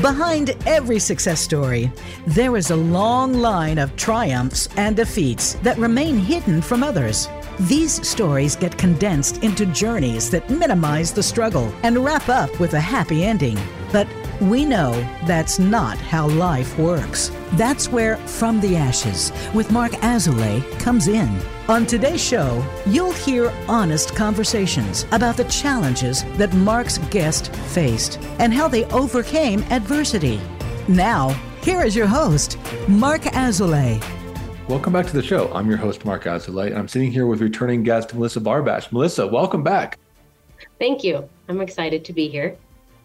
[0.00, 1.92] Behind every success story,
[2.26, 7.28] there is a long line of triumphs and defeats that remain hidden from others.
[7.60, 12.80] These stories get condensed into journeys that minimize the struggle and wrap up with a
[12.80, 13.58] happy ending.
[13.92, 14.08] But
[14.40, 14.92] we know
[15.24, 17.30] that's not how life works.
[17.52, 21.28] That's where From the Ashes with Marc Azoulay comes in.
[21.68, 28.52] On today's show, you'll hear honest conversations about the challenges that Marc's guest faced and
[28.54, 30.40] how they overcame adversity.
[30.88, 31.28] Now,
[31.62, 32.56] here is your host,
[32.88, 34.02] Marc Azoulay.
[34.68, 35.52] Welcome back to the show.
[35.52, 38.90] I'm your host, Marc Azoulay, and I'm sitting here with returning guest Melissa Barbash.
[38.90, 39.98] Melissa, welcome back.
[40.78, 41.28] Thank you.
[41.48, 42.56] I'm excited to be here.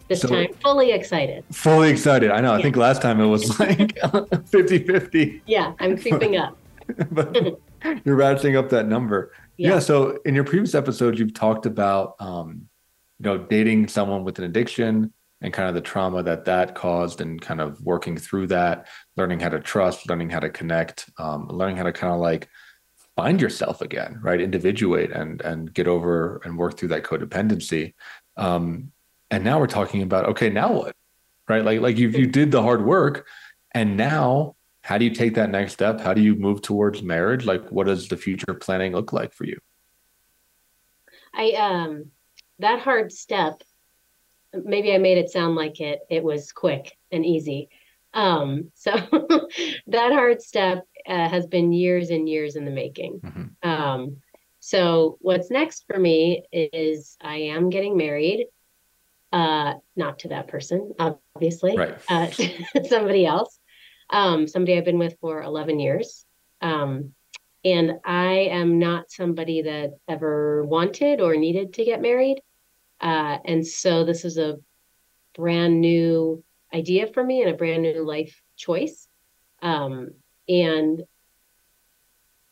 [0.08, 1.44] This so, time, fully excited.
[1.50, 2.30] Fully excited.
[2.30, 2.52] I know.
[2.52, 2.58] Yeah.
[2.58, 3.98] I think last time it was like
[4.46, 5.42] 50 50.
[5.46, 6.56] Yeah, I'm creeping up.
[7.10, 7.34] but
[8.04, 9.32] you're ratcheting up that number.
[9.56, 9.70] Yeah.
[9.70, 9.78] yeah.
[9.80, 12.68] So, in your previous episodes, you've talked about, um,
[13.18, 17.20] you know, dating someone with an addiction and kind of the trauma that that caused
[17.20, 18.86] and kind of working through that,
[19.16, 22.48] learning how to trust, learning how to connect, um, learning how to kind of like
[23.16, 24.40] find yourself again, right?
[24.40, 27.94] Individuate and and get over and work through that codependency.
[28.36, 28.92] Um,
[29.30, 30.96] and now we're talking about okay now what?
[31.48, 31.64] Right?
[31.64, 33.26] Like like you you did the hard work
[33.72, 36.00] and now how do you take that next step?
[36.00, 37.44] How do you move towards marriage?
[37.44, 39.58] Like what does the future planning look like for you?
[41.34, 42.06] I um
[42.58, 43.62] that hard step
[44.64, 47.68] maybe i made it sound like it it was quick and easy.
[48.14, 48.92] Um so
[49.88, 53.20] that hard step uh, has been years and years in the making.
[53.20, 53.68] Mm-hmm.
[53.68, 54.16] um
[54.60, 58.46] so what's next for me is i am getting married
[59.36, 61.98] uh, not to that person, obviously, right.
[62.08, 62.30] uh,
[62.88, 63.58] somebody else,
[64.08, 66.24] um, somebody I've been with for 11 years.
[66.62, 67.12] Um,
[67.62, 72.40] and I am not somebody that ever wanted or needed to get married.
[72.98, 74.56] Uh, and so this is a
[75.34, 76.42] brand new
[76.72, 79.06] idea for me and a brand new life choice.
[79.60, 80.12] Um,
[80.48, 81.02] and,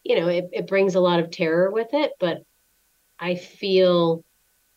[0.02, 2.42] you know, it, it brings a lot of terror with it, but
[3.18, 4.22] I feel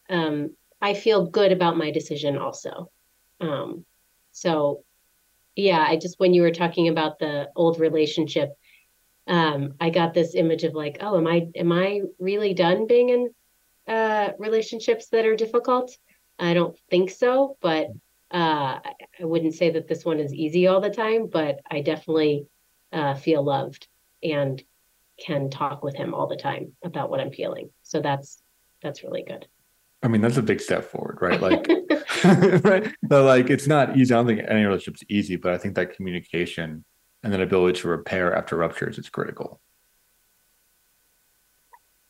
[0.09, 0.51] um,
[0.81, 2.91] I feel good about my decision also.
[3.39, 3.85] Um,
[4.31, 4.83] so
[5.55, 8.55] yeah, I just when you were talking about the old relationship,
[9.27, 13.09] um, I got this image of like, oh, am I am I really done being
[13.09, 13.33] in
[13.87, 15.97] uh, relationships that are difficult?
[16.39, 17.87] I don't think so, but
[18.29, 22.45] uh, I wouldn't say that this one is easy all the time, but I definitely
[22.91, 23.87] uh, feel loved
[24.21, 24.61] and
[25.19, 27.71] can talk with him all the time about what I'm feeling.
[27.81, 28.41] So that's
[28.83, 29.47] that's really good.
[30.03, 31.41] I mean, that's a big step forward, right?
[31.41, 31.67] Like,
[32.63, 32.93] right?
[33.09, 34.13] So, like, it's not easy.
[34.13, 36.85] I don't think any relationship's easy, but I think that communication
[37.23, 39.59] and that ability to repair after ruptures is critical.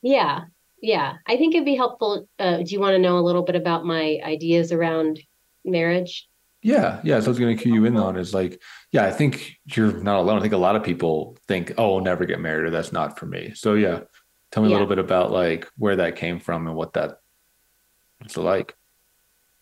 [0.02, 0.46] Yeah,
[0.82, 1.16] yeah.
[1.26, 2.28] I think it'd be helpful.
[2.38, 5.20] Uh, do you want to know a little bit about my ideas around
[5.66, 6.28] marriage?
[6.62, 7.20] Yeah, yeah.
[7.20, 8.62] So I was going to cue you in on is like,
[8.92, 10.38] yeah, I think you're not alone.
[10.38, 13.18] I think a lot of people think, oh, I'll never get married or that's not
[13.18, 13.54] for me.
[13.56, 14.02] So yeah,
[14.52, 14.76] tell me yeah.
[14.76, 17.18] a little bit about like where that came from and what that
[18.20, 18.76] What's it like?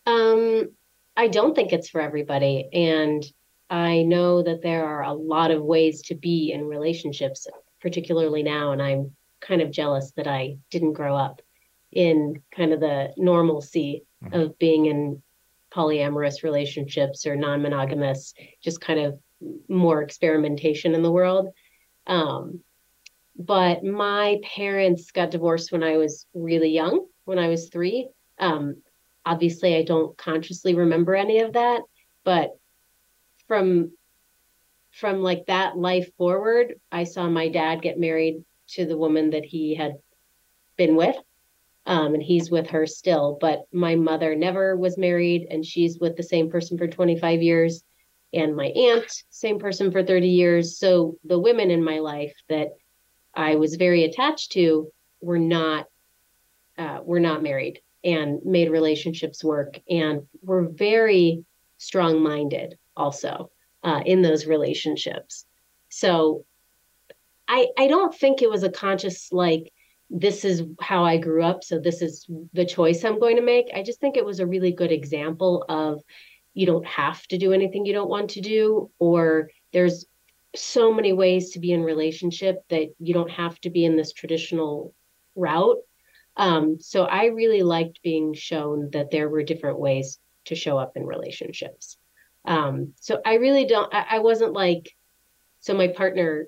[0.06, 0.70] Um,
[1.16, 2.68] I don't think it's for everybody.
[2.72, 3.24] And
[3.68, 7.46] I know that there are a lot of ways to be in relationships,
[7.80, 8.72] particularly now.
[8.72, 11.42] And I'm kind of jealous that I didn't grow up
[11.92, 14.34] in kind of the normalcy mm-hmm.
[14.34, 15.22] of being in
[15.74, 19.18] polyamorous relationships or non monogamous, just kind of
[19.68, 21.48] more experimentation in the world.
[22.06, 22.60] Um,
[23.38, 28.08] but my parents got divorced when I was really young, when I was three.
[28.38, 28.82] Um,
[29.24, 31.82] obviously, I don't consciously remember any of that,
[32.24, 32.50] but
[33.48, 33.92] from
[34.92, 39.44] from like that life forward, I saw my dad get married to the woman that
[39.44, 39.96] he had
[40.76, 41.16] been with.
[41.84, 43.36] Um, and he's with her still.
[43.40, 47.84] But my mother never was married, and she's with the same person for 25 years.
[48.32, 50.78] And my aunt, same person for 30 years.
[50.78, 52.70] So the women in my life that
[53.34, 55.86] I was very attached to were not
[56.78, 61.44] uh, were not married and made relationships work and were very
[61.76, 63.50] strong minded also
[63.82, 65.44] uh, in those relationships.
[65.88, 66.46] So
[67.48, 69.72] I I don't think it was a conscious like
[70.08, 73.66] this is how I grew up, so this is the choice I'm going to make.
[73.74, 76.00] I just think it was a really good example of
[76.54, 80.06] you don't have to do anything you don't want to do, or there's
[80.54, 84.12] so many ways to be in relationship that you don't have to be in this
[84.12, 84.94] traditional
[85.34, 85.78] route
[86.36, 90.96] um, so I really liked being shown that there were different ways to show up
[90.96, 91.98] in relationships.
[92.44, 94.94] Um, so I really don't, I, I wasn't like,
[95.60, 96.46] so my partner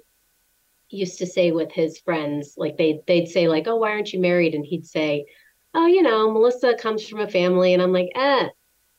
[0.90, 4.20] used to say with his friends, like they they'd say like, "Oh, why aren't you
[4.20, 5.26] married?" And he'd say,
[5.74, 8.48] "Oh, you know, Melissa comes from a family," and I'm like, "Eh,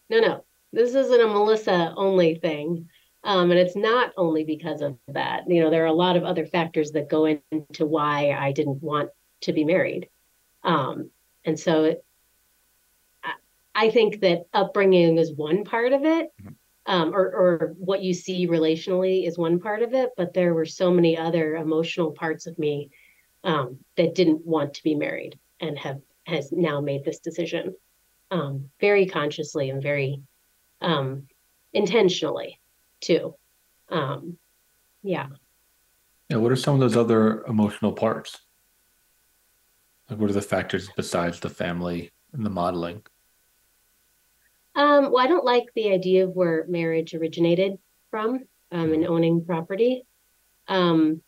[0.10, 0.44] no, no,
[0.74, 2.90] this isn't a Melissa only thing.
[3.24, 5.44] Um, and it's not only because of that.
[5.48, 8.82] You know, there are a lot of other factors that go into why I didn't
[8.82, 9.10] want
[9.42, 10.10] to be married.
[10.64, 11.10] Um,
[11.46, 12.06] and so it,
[13.24, 13.34] I,
[13.76, 16.32] I think that upbringing is one part of it.
[16.42, 16.54] Mm-hmm.
[16.86, 20.66] Um, or, or what you see relationally is one part of it, but there were
[20.66, 22.90] so many other emotional parts of me
[23.44, 27.76] um, that didn't want to be married and have has now made this decision
[28.32, 30.22] um, very consciously and very
[30.82, 31.28] um,
[31.74, 32.60] intentionally
[33.02, 33.36] too.
[33.90, 34.38] Um,
[35.04, 35.28] yeah.
[36.30, 36.38] Yeah.
[36.38, 38.40] What are some of those other emotional parts?
[40.10, 43.04] Like, what are the factors besides the family and the modeling?
[44.76, 47.78] Um, well, I don't like the idea of where marriage originated
[48.10, 50.06] from um, and owning property.
[50.68, 51.22] Um,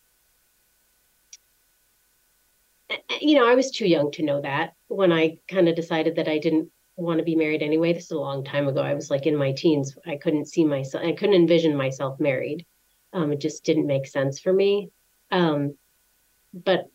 [3.20, 6.28] you know, I was too young to know that when I kind of decided that
[6.28, 7.92] I didn't want to be married anyway.
[7.92, 8.80] This is a long time ago.
[8.80, 9.96] I was like in my teens.
[10.06, 12.66] I couldn't see myself, I couldn't envision myself married.
[13.12, 14.90] Um, it just didn't make sense for me.
[15.30, 15.76] Um,
[16.52, 16.90] but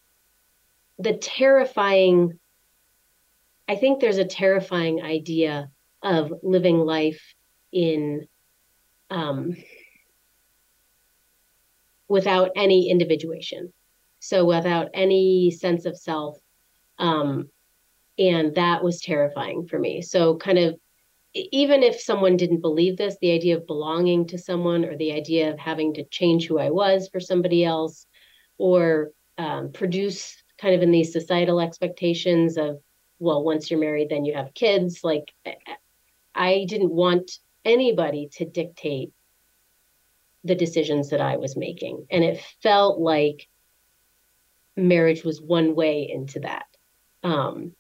[0.99, 2.39] the terrifying,
[3.67, 5.69] I think there's a terrifying idea
[6.01, 7.21] of living life
[7.71, 8.27] in
[9.09, 9.55] um,
[12.07, 13.73] without any individuation.
[14.19, 16.37] So without any sense of self,
[16.97, 17.49] um,
[18.19, 20.75] and that was terrifying for me so kind of
[21.33, 25.51] even if someone didn't believe this the idea of belonging to someone or the idea
[25.51, 28.07] of having to change who i was for somebody else
[28.57, 32.79] or um, produce kind of in these societal expectations of
[33.19, 35.33] well once you're married then you have kids like
[36.35, 39.11] i didn't want anybody to dictate
[40.43, 43.47] the decisions that i was making and it felt like
[44.75, 46.65] marriage was one way into that
[47.23, 47.73] um,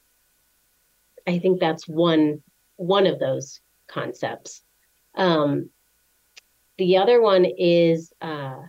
[1.27, 2.41] I think that's one
[2.77, 4.61] one of those concepts.
[5.15, 5.69] Um,
[6.77, 8.61] the other one is uh,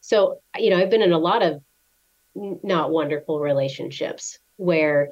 [0.00, 1.62] so you know I've been in a lot of
[2.34, 5.10] not wonderful relationships where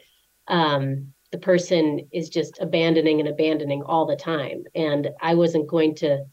[0.49, 5.95] um, the person is just abandoning and abandoning all the time, and I wasn't going
[5.97, 6.25] to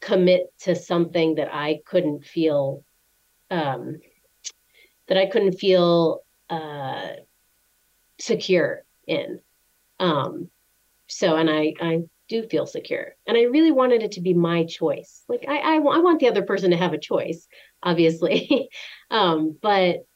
[0.00, 2.84] commit to something that I couldn't feel
[3.50, 3.96] um,
[5.06, 7.08] that I couldn't feel uh,
[8.18, 9.40] secure in.
[10.00, 10.50] Um,
[11.06, 13.14] so, and I, I do feel secure.
[13.26, 15.22] And I really wanted it to be my choice.
[15.28, 17.46] Like I, I, I want the other person to have a choice,
[17.82, 18.70] obviously.
[19.10, 20.06] um, but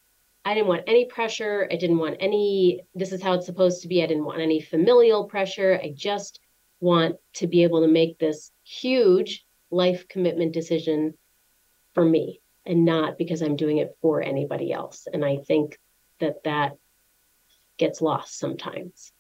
[0.48, 1.68] I didn't want any pressure.
[1.70, 4.02] I didn't want any, this is how it's supposed to be.
[4.02, 5.78] I didn't want any familial pressure.
[5.82, 6.40] I just
[6.80, 11.12] want to be able to make this huge life commitment decision
[11.92, 15.06] for me and not because I'm doing it for anybody else.
[15.12, 15.78] And I think
[16.18, 16.78] that that
[17.76, 19.12] gets lost sometimes.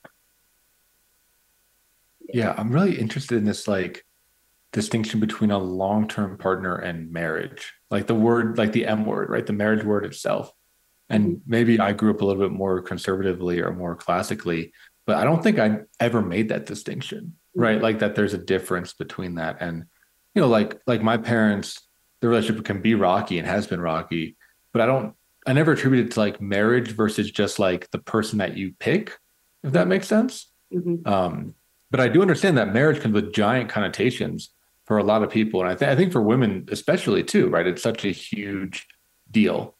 [2.32, 4.02] Yeah, I'm really interested in this like
[4.72, 7.74] distinction between a long-term partner and marriage.
[7.90, 9.44] Like the word, like the M word, right?
[9.44, 10.50] The marriage word itself.
[11.10, 11.50] And mm-hmm.
[11.50, 14.72] maybe I grew up a little bit more conservatively or more classically,
[15.06, 17.76] but I don't think I ever made that distinction, right?
[17.76, 17.82] Mm-hmm.
[17.82, 19.58] Like that there's a difference between that.
[19.60, 19.84] And,
[20.34, 21.80] you know, like like my parents,
[22.20, 24.36] the relationship can be rocky and has been rocky,
[24.72, 25.14] but I don't
[25.46, 29.16] I never attributed to like marriage versus just like the person that you pick,
[29.62, 30.50] if that makes sense.
[30.74, 31.08] Mm-hmm.
[31.10, 31.54] Um,
[31.90, 34.50] but I do understand that marriage comes with giant connotations
[34.84, 37.66] for a lot of people, and I, th- I think for women especially too, right?
[37.66, 38.86] It's such a huge
[39.30, 39.74] deal.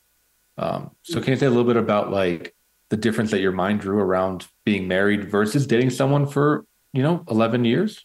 [0.58, 2.54] Um, so can you say a little bit about like
[2.88, 7.24] the difference that your mind drew around being married versus dating someone for you know
[7.30, 8.04] 11 years?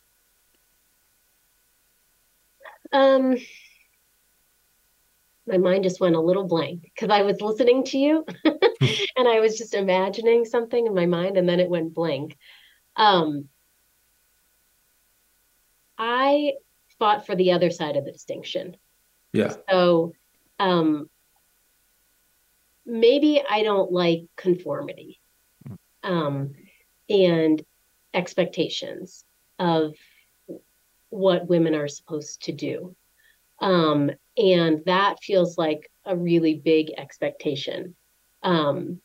[2.91, 3.37] Um
[5.47, 8.25] my mind just went a little blank because I was listening to you
[9.17, 12.37] and I was just imagining something in my mind and then it went blank.
[12.95, 13.49] Um,
[15.97, 16.53] I
[16.99, 18.77] fought for the other side of the distinction.
[19.31, 19.55] Yeah.
[19.69, 20.13] So
[20.59, 21.09] um,
[22.85, 25.19] maybe I don't like conformity
[26.03, 26.53] um,
[27.09, 27.63] and
[28.13, 29.25] expectations
[29.59, 29.95] of
[31.09, 32.95] what women are supposed to do.
[33.59, 37.95] Um, and that feels like a really big expectation.
[38.41, 38.99] Um,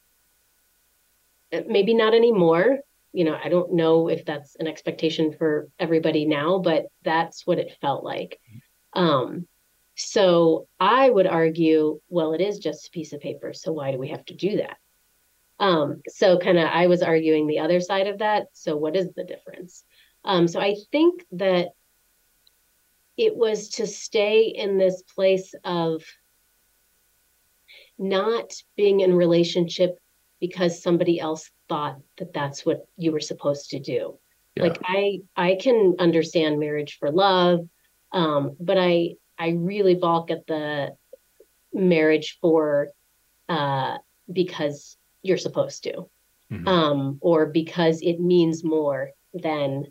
[1.52, 2.80] maybe not anymore.
[3.12, 7.58] You know, I don't know if that's an expectation for everybody now, but that's what
[7.58, 8.40] it felt like.
[8.92, 9.46] Um,
[9.98, 13.52] so I would argue, well, it is just a piece of paper.
[13.52, 14.76] So why do we have to do that?
[15.58, 18.46] Um, so kind of I was arguing the other side of that.
[18.52, 19.84] So what is the difference?
[20.24, 21.70] Um, so I think that
[23.16, 26.04] it was to stay in this place of
[27.98, 29.98] not being in relationship
[30.38, 34.16] because somebody else thought that that's what you were supposed to do
[34.54, 34.62] Yeah.
[34.62, 37.68] Like I I can understand marriage for love,
[38.12, 40.96] um, but I I really balk at the
[41.72, 42.88] marriage for
[43.48, 43.98] uh,
[44.30, 46.08] because you're supposed to,
[46.52, 46.68] mm-hmm.
[46.68, 49.84] um, or because it means more than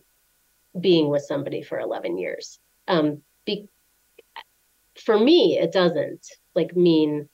[0.80, 2.60] being with somebody for 11 years.
[2.88, 3.68] Um, be,
[4.96, 6.26] for me, it doesn't
[6.56, 7.30] like mean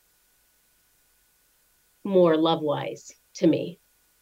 [2.03, 3.79] more love wise to me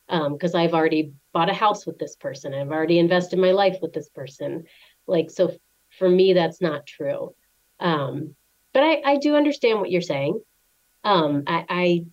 [0.08, 2.54] because um, I've already bought a house with this person.
[2.54, 4.66] I've already invested my life with this person.
[5.08, 5.54] Like, so
[5.98, 7.34] for me, that's not true.
[7.82, 8.36] Um,
[8.74, 10.40] but I, I do understand what you're saying.
[11.04, 12.06] Um, I, I,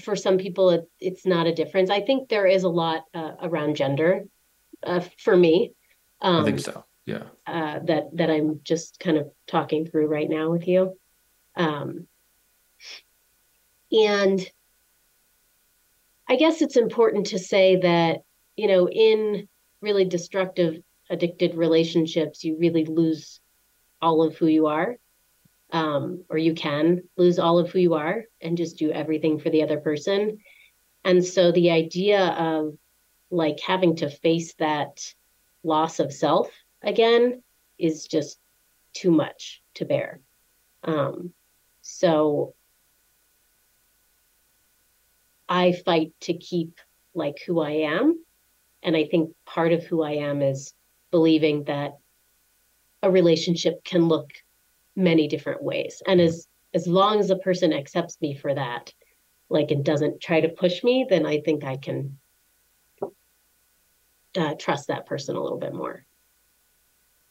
[0.00, 1.90] for some people, it, it's not a difference.
[1.90, 4.24] I think there is a lot uh, around gender
[4.84, 5.72] uh, for me.
[6.22, 6.84] um, I think um, so.
[7.04, 7.22] Yeah.
[7.46, 10.98] Uh, that that I'm just kind of talking through right now with you.
[11.56, 12.06] Um,
[13.90, 14.40] and
[16.28, 18.18] I guess it's important to say that,
[18.56, 19.48] you know, in
[19.80, 23.40] really destructive, addicted relationships, you really lose
[24.00, 24.96] all of who you are.
[25.70, 29.50] Um, or you can lose all of who you are and just do everything for
[29.50, 30.38] the other person.
[31.04, 32.78] And so the idea of
[33.30, 35.14] like having to face that
[35.62, 36.50] loss of self
[36.82, 37.42] again
[37.78, 38.38] is just
[38.94, 40.20] too much to bear.
[40.84, 41.32] Um,
[41.82, 42.54] so
[45.48, 46.78] I fight to keep
[47.14, 48.22] like who I am.
[48.82, 50.72] And I think part of who I am is
[51.10, 51.98] believing that
[53.02, 54.30] a relationship can look
[54.96, 56.02] many different ways.
[56.06, 58.92] And as as long as a person accepts me for that,
[59.48, 62.18] like and doesn't try to push me, then I think I can
[64.36, 66.04] uh, trust that person a little bit more.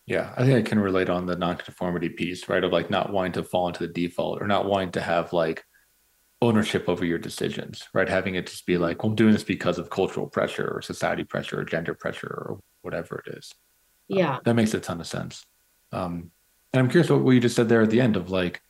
[0.05, 2.63] Yeah, I think I can relate on the nonconformity piece, right?
[2.63, 5.65] Of like not wanting to fall into the default or not wanting to have like
[6.41, 8.07] ownership over your decisions, right?
[8.07, 11.23] Having it just be like, well, I'm doing this because of cultural pressure or society
[11.23, 13.53] pressure or gender pressure or whatever it is.
[14.11, 14.37] Um, yeah.
[14.45, 15.45] that makes a ton of sense.
[15.91, 16.31] Um,
[16.73, 18.61] and I'm curious what you just said there at the end of like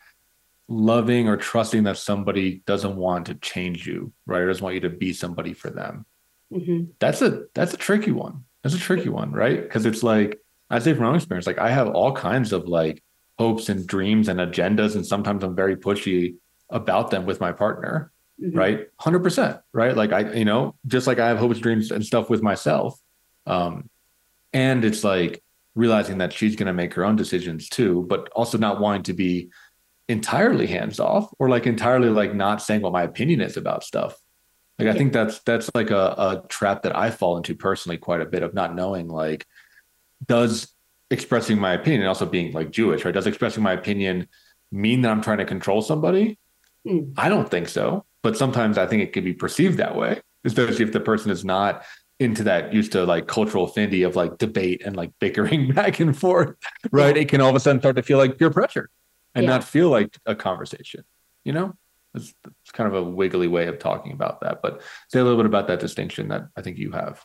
[0.68, 4.40] loving or trusting that somebody doesn't want to change you, right?
[4.40, 6.06] Or doesn't want you to be somebody for them.
[6.52, 6.92] Mm-hmm.
[7.00, 8.46] That's a that's a tricky one.
[8.64, 9.62] That's a tricky one, right?
[9.62, 12.68] Because it's like I say from my own experience, like I have all kinds of
[12.68, 13.04] like
[13.38, 16.36] hopes and dreams and agendas, and sometimes I'm very pushy
[16.70, 18.58] about them with my partner, mm-hmm.
[18.58, 18.88] right?
[19.00, 19.96] 100%, right?
[19.96, 23.00] Like I, you know, just like I have hopes, dreams, and stuff with myself.
[23.46, 23.90] Um,
[24.54, 25.44] and it's like
[25.78, 29.14] realizing that she's going to make her own decisions too, but also not wanting to
[29.14, 29.50] be
[30.10, 34.18] entirely hands off or like entirely like not saying what my opinion is about stuff.
[34.80, 34.94] Like yeah.
[34.94, 38.26] I think that's that's like a, a trap that I fall into personally quite a
[38.26, 39.46] bit of not knowing like
[40.26, 40.74] does
[41.10, 43.14] expressing my opinion and also being like Jewish, right?
[43.14, 44.28] Does expressing my opinion
[44.72, 46.40] mean that I'm trying to control somebody?
[46.86, 47.14] Mm.
[47.18, 48.06] I don't think so.
[48.24, 51.46] But sometimes I think it could be perceived that way, especially if the person is
[51.46, 51.84] not
[52.20, 56.18] into that used to like cultural affinity of like debate and like bickering back and
[56.18, 56.56] forth,
[56.92, 57.16] right?
[57.16, 57.22] Yeah.
[57.24, 58.90] It can all of a sudden start to feel like peer pressure
[59.36, 59.52] and yeah.
[59.52, 61.04] not feel like a conversation,
[61.44, 61.74] you know?
[62.16, 64.62] It's, it's kind of a wiggly way of talking about that.
[64.64, 67.24] But say a little bit about that distinction that I think you have.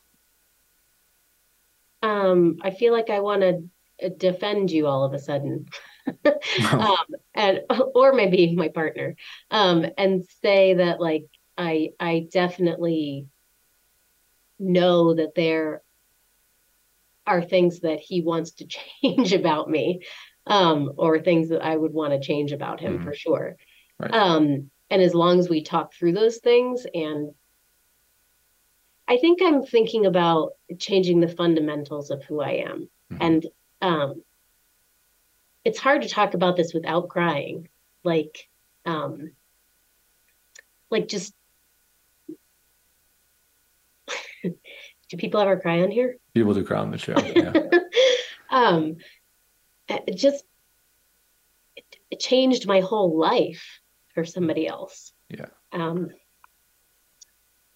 [2.03, 5.67] Um, I feel like I want to defend you all of a sudden.
[6.73, 6.97] um,
[7.35, 9.17] and or maybe my partner
[9.51, 13.27] um, and say that like i i definitely
[14.63, 15.83] know that there
[17.27, 18.67] are things that he wants to
[19.03, 20.03] change about me
[20.47, 23.05] um, or things that i would want to change about him mm-hmm.
[23.05, 23.57] for sure
[23.99, 24.13] right.
[24.13, 27.33] um, and as long as we talk through those things and
[29.09, 33.17] i think i'm thinking about changing the fundamentals of who i am mm-hmm.
[33.21, 33.47] and
[33.81, 34.23] um,
[35.65, 37.69] it's hard to talk about this without crying
[38.05, 38.49] like
[38.85, 39.33] um
[40.91, 41.35] like just
[45.13, 46.17] do people ever cry on here?
[46.33, 47.53] People do cry on the show yeah.
[48.51, 48.97] Um
[49.87, 50.43] it just
[51.77, 53.81] it, it changed my whole life
[54.15, 55.13] for somebody else.
[55.29, 55.49] Yeah.
[55.71, 56.09] Um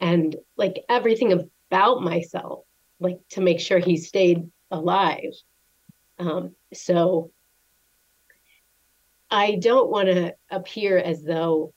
[0.01, 2.65] and like everything about myself
[3.01, 5.35] like to make sure he stayed alive.
[6.19, 7.33] Um so
[9.31, 11.75] I don't want to appear as though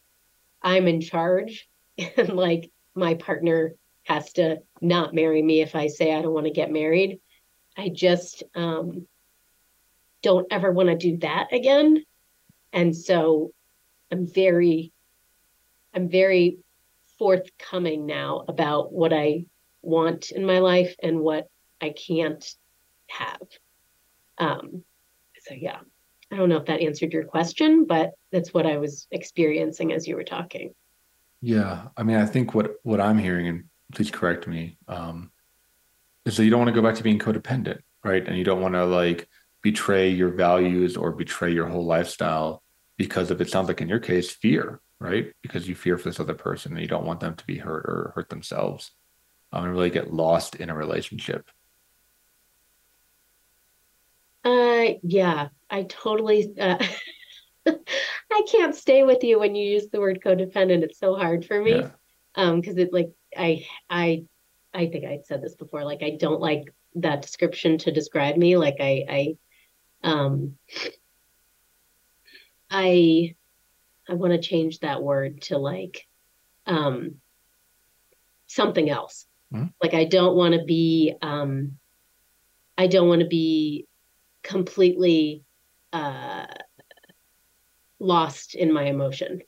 [0.61, 6.13] I'm in charge and like my partner has to not marry me if I say
[6.13, 7.19] I don't want to get married.
[7.77, 9.07] I just um,
[10.21, 12.03] don't ever want to do that again.
[12.73, 13.51] And so
[14.11, 14.91] I'm very,
[15.93, 16.59] I'm very
[17.17, 19.45] forthcoming now about what I
[19.81, 21.47] want in my life and what
[21.81, 22.45] I can't
[23.07, 23.41] have.
[24.37, 24.83] Um,
[25.41, 25.79] so yeah.
[26.31, 30.07] I don't know if that answered your question, but that's what I was experiencing as
[30.07, 30.73] you were talking.
[31.41, 35.31] Yeah, I mean, I think what what I'm hearing, and please correct me, um,
[36.27, 38.27] so you don't want to go back to being codependent, right?
[38.27, 39.27] And you don't want to like
[39.61, 42.63] betray your values or betray your whole lifestyle
[42.97, 45.33] because of it sounds like in your case, fear, right?
[45.41, 47.85] Because you fear for this other person and you don't want them to be hurt
[47.85, 48.91] or hurt themselves
[49.51, 51.49] um, and really get lost in a relationship.
[54.43, 56.53] Uh, yeah, I totally.
[56.59, 56.77] Uh,
[58.31, 60.83] I can't stay with you when you use the word codependent.
[60.83, 61.75] It's so hard for me.
[61.75, 61.89] Yeah.
[62.35, 64.25] Um, because it like I I
[64.73, 65.83] I think I said this before.
[65.83, 68.57] Like I don't like that description to describe me.
[68.57, 69.37] Like I I
[70.03, 70.55] um
[72.69, 73.35] I
[74.07, 76.07] I want to change that word to like
[76.65, 77.15] um
[78.47, 79.25] something else.
[79.53, 79.67] Mm-hmm.
[79.81, 81.77] Like I don't want to be um
[82.77, 83.87] I don't want to be
[84.43, 85.43] completely
[85.91, 86.45] uh
[87.99, 89.41] lost in my emotion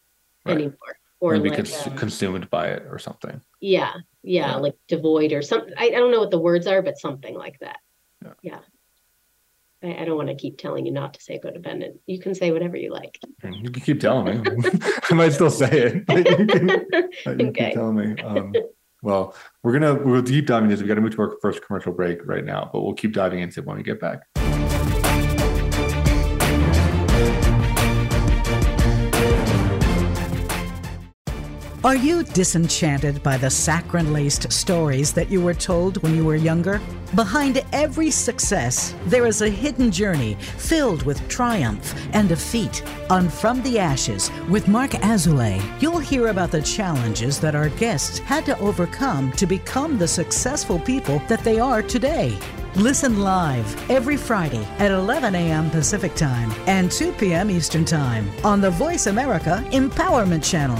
[0.46, 0.54] right.
[0.54, 5.32] anymore or like, cons- um, consumed by it or something yeah, yeah yeah, like devoid
[5.32, 7.78] or something I, I don't know what the words are but something like that.
[8.24, 8.60] Yeah, yeah.
[9.84, 12.00] I, I don't want to keep telling you not to say codependent.
[12.06, 13.20] You can say whatever you like.
[13.44, 14.52] You can keep telling me.
[15.10, 16.06] I might still say it.
[16.08, 16.70] But you can,
[17.40, 17.66] you okay.
[17.66, 18.22] keep telling me.
[18.22, 18.54] Um,
[19.02, 20.82] well we're gonna we'll deep dive into this.
[20.82, 23.40] We got to move to our first commercial break right now but we'll keep diving
[23.40, 24.28] into it when we get back
[31.84, 36.36] Are you disenchanted by the saccharine laced stories that you were told when you were
[36.36, 36.80] younger?
[37.16, 42.84] Behind every success, there is a hidden journey filled with triumph and defeat.
[43.10, 48.20] On From the Ashes with Marc Azoulay, you'll hear about the challenges that our guests
[48.20, 52.38] had to overcome to become the successful people that they are today.
[52.76, 55.72] Listen live every Friday at 11 a.m.
[55.72, 57.50] Pacific Time and 2 p.m.
[57.50, 60.80] Eastern Time on the Voice America Empowerment Channel.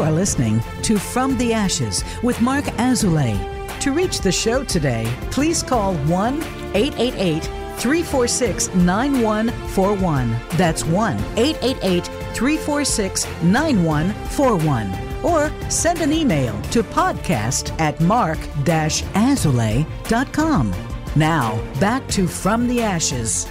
[0.00, 3.36] You are listening to From the Ashes with Marc Azoulay.
[3.80, 7.44] To reach the show today, please call 1 888
[7.76, 10.36] 346 9141.
[10.52, 15.22] That's 1 888 346 9141.
[15.22, 20.74] Or send an email to podcast at marc-azoulay.com.
[21.14, 23.46] Now, back to From the Ashes.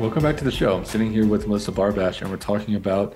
[0.00, 0.78] Welcome back to the show.
[0.78, 3.14] I'm sitting here with Melissa Barbash, and we're talking about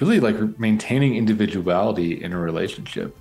[0.00, 3.16] really like maintaining individuality in a relationship.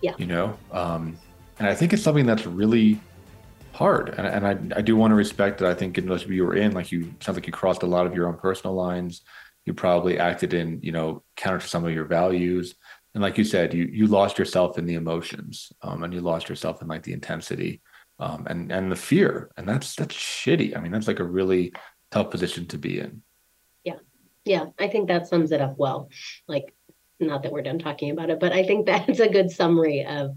[0.00, 0.14] Yeah.
[0.18, 1.18] You know, um,
[1.58, 3.00] and I think it's something that's really
[3.72, 4.10] hard.
[4.10, 5.68] And, and I, I do want to respect that.
[5.68, 7.86] I think in the relationship you were in, like you sounds like you crossed a
[7.86, 9.22] lot of your own personal lines.
[9.64, 12.74] You probably acted in, you know, counter to some of your values.
[13.14, 16.48] And like you said, you you lost yourself in the emotions, um, and you lost
[16.48, 17.80] yourself in like the intensity,
[18.18, 19.50] um, and and the fear.
[19.56, 20.76] And that's that's shitty.
[20.76, 21.72] I mean, that's like a really
[22.10, 23.22] tough position to be in.
[24.44, 26.08] Yeah, I think that sums it up well.
[26.46, 26.74] Like,
[27.20, 30.36] not that we're done talking about it, but I think that's a good summary of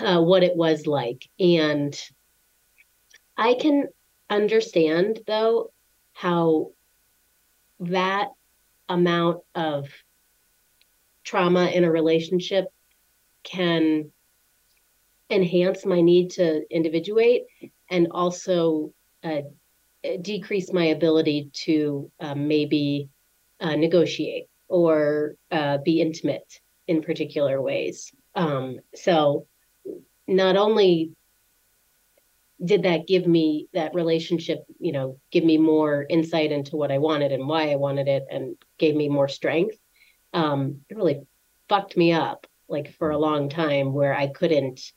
[0.00, 1.28] uh, what it was like.
[1.38, 1.98] And
[3.36, 3.88] I can
[4.28, 5.72] understand, though,
[6.12, 6.72] how
[7.80, 8.28] that
[8.88, 9.88] amount of
[11.24, 12.66] trauma in a relationship
[13.42, 14.12] can
[15.30, 17.44] enhance my need to individuate
[17.90, 18.92] and also
[19.24, 19.40] uh,
[20.20, 23.08] decrease my ability to um, maybe
[23.60, 28.12] uh, negotiate or uh, be intimate in particular ways.
[28.34, 29.46] Um, so
[30.26, 31.12] not only
[32.64, 36.98] did that give me that relationship you know give me more insight into what i
[36.98, 39.76] wanted and why i wanted it and gave me more strength
[40.32, 41.20] um it really
[41.68, 44.92] fucked me up like for a long time where i couldn't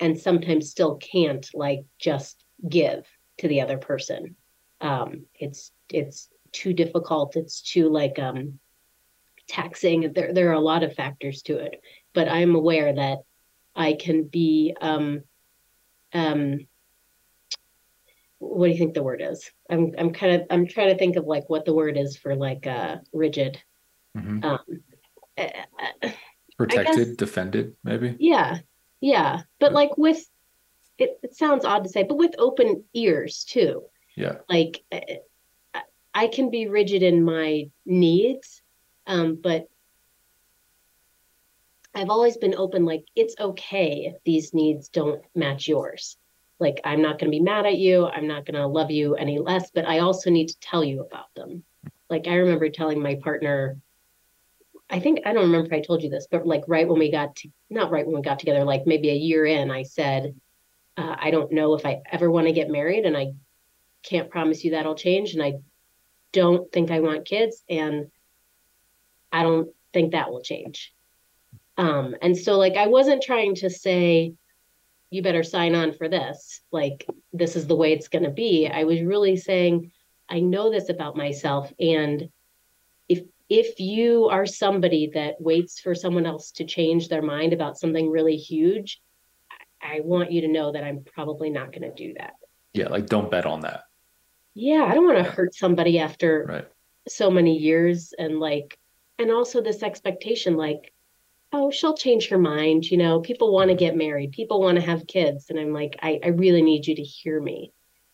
[0.00, 3.06] and sometimes still can't like just give
[3.42, 4.36] to the other person
[4.80, 8.60] um it's it's too difficult it's too like um
[9.48, 11.80] taxing there there are a lot of factors to it
[12.14, 13.18] but i'm aware that
[13.74, 15.22] i can be um
[16.12, 16.60] um
[18.38, 21.16] what do you think the word is i'm i'm kind of i'm trying to think
[21.16, 23.60] of like what the word is for like uh rigid
[24.16, 24.44] Mhm.
[24.44, 24.58] um
[25.38, 25.48] uh,
[26.58, 28.14] Protected, guess- defended, maybe.
[28.20, 28.58] yeah
[29.00, 29.74] yeah but Yeah.
[29.74, 30.22] like with
[30.98, 33.84] it, it sounds odd to say but with open ears too.
[34.16, 34.36] Yeah.
[34.48, 35.18] like I-
[36.14, 38.60] i can be rigid in my needs
[39.06, 39.68] um but
[41.94, 46.16] i've always been open like it's okay if these needs don't match yours.
[46.58, 49.14] Like i'm not going to be mad at you i'm not going to love you
[49.16, 51.64] any less but i also need to tell you about them.
[52.10, 53.78] Like i remember telling my partner
[54.90, 57.10] i think i don't remember if i told you this but like right when we
[57.10, 60.34] got to not right when we got together like maybe a year in i said
[60.96, 63.32] uh, i don't know if i ever want to get married and i
[64.02, 65.54] can't promise you that'll change and i
[66.32, 68.10] don't think i want kids and
[69.30, 70.94] i don't think that will change.
[71.76, 74.34] Um and so like i wasn't trying to say
[75.10, 78.66] you better sign on for this like this is the way it's going to be.
[78.66, 79.92] I was really saying
[80.28, 82.28] i know this about myself and
[83.08, 87.78] if if you are somebody that waits for someone else to change their mind about
[87.78, 89.00] something really huge
[89.82, 92.34] i want you to know that i'm probably not going to do that.
[92.72, 92.88] Yeah.
[92.88, 93.82] Like don't bet on that.
[94.54, 96.68] yeah i don't want to hurt somebody after Right.
[97.08, 98.78] so many years and like
[99.18, 100.92] and also this expectation like
[101.52, 103.20] oh she'll change her mind you know?
[103.20, 104.32] People want to get married.
[104.32, 105.50] People want to have kids.
[105.50, 107.72] And i'm like i, I really need you to hear me.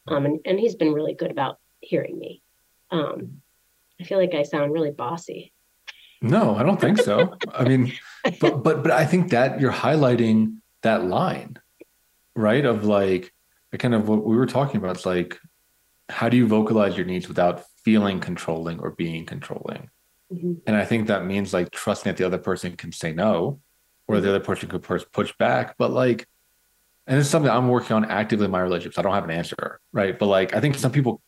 [0.09, 2.43] Um and, and he's been really good about hearing me.
[2.91, 3.41] Um
[4.01, 5.53] i feel like i sound really bossy.
[6.21, 7.37] No, I don't think so.
[7.55, 7.93] I mean,
[8.41, 11.59] but but but I think that you're highlighting that line,
[12.35, 12.65] right?
[12.65, 13.33] Of like
[13.79, 14.97] kind of what we were talking about.
[14.97, 15.39] It's like,
[16.09, 19.91] how do you vocalize your needs without feeling controlling or being controlling?
[20.33, 20.61] Mhm.
[20.67, 23.61] And I think that means like trusting that the other person can say no,
[24.07, 25.77] or the other person could push push back.
[25.79, 26.27] But like,
[27.07, 28.99] and it's something I'm working on actively in my relationships.
[28.99, 30.19] I don't have an answer, right?
[30.19, 31.21] But like, I think some people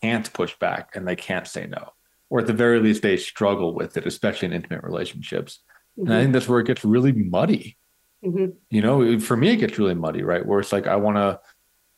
[0.00, 1.92] can't push back and they can't say no,
[2.30, 5.60] or at the very least, they struggle with it, especially in intimate relationships.
[5.96, 7.76] And I think that's where it gets really muddy.
[8.24, 8.54] Mhm.
[8.70, 10.44] You know, for me, it gets really muddy, right?
[10.44, 11.40] Where it's like I want to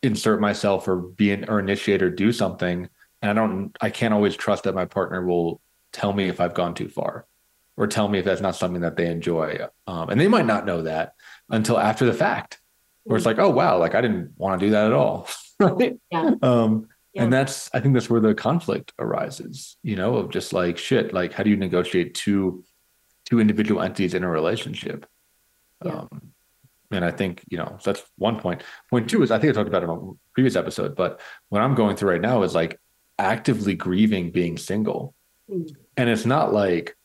[0.02, 2.88] insert myself or be an or initiate or do something,
[3.22, 5.60] and I don't, I can't always trust that my partner will
[5.92, 7.26] tell me if I've gone too far,
[7.76, 9.58] or tell me if that's not something that they enjoy.
[9.86, 11.14] Um, and they might not know that
[11.48, 12.60] until after the fact,
[13.04, 15.28] where it's like, oh wow, like I didn't want to do that at all,
[15.60, 15.96] right?
[16.10, 16.34] Yeah.
[16.42, 17.22] Um, Yeah.
[17.24, 21.14] and that's I think that's where the conflict arises, you know, of just like shit,
[21.14, 22.64] like how do you negotiate two
[23.24, 25.06] two individual entities in a relationship?
[25.84, 25.92] Yeah.
[25.92, 26.32] Um,
[26.90, 28.62] and I think, you know, that's one point.
[28.90, 31.60] Point two is I think I talked about it in a previous episode, but what
[31.60, 32.78] I'm going through right now is like
[33.18, 35.14] actively grieving being single.
[35.50, 35.74] Mm.
[35.96, 36.96] And it's not like,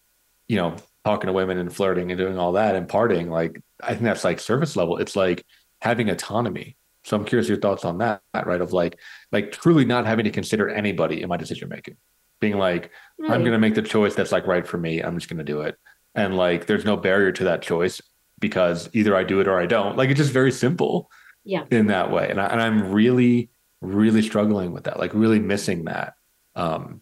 [0.48, 3.30] you know, talking to women and flirting and doing all that and partying.
[3.30, 4.98] Like I think that's like surface level.
[4.98, 5.44] It's like
[5.82, 6.78] having autonomy.
[7.04, 8.62] So I'm curious your thoughts on that, right?
[8.62, 9.00] Of like,
[9.32, 11.98] like truly not having to consider anybody in my decision making.
[12.40, 12.92] Being like,
[13.24, 15.00] I'm going to make the choice that's like right for me.
[15.00, 15.78] I'm just going to do it.
[16.14, 18.02] And like, there's no barrier to that choice
[18.42, 19.96] because either I do it or I don't.
[19.96, 21.10] Like, it's just very simple
[21.46, 21.64] Yeah.
[21.72, 22.30] in that way.
[22.30, 23.50] And, I, and I'm really,
[23.80, 26.16] really struggling with that, like, really missing that.
[26.56, 27.02] Um,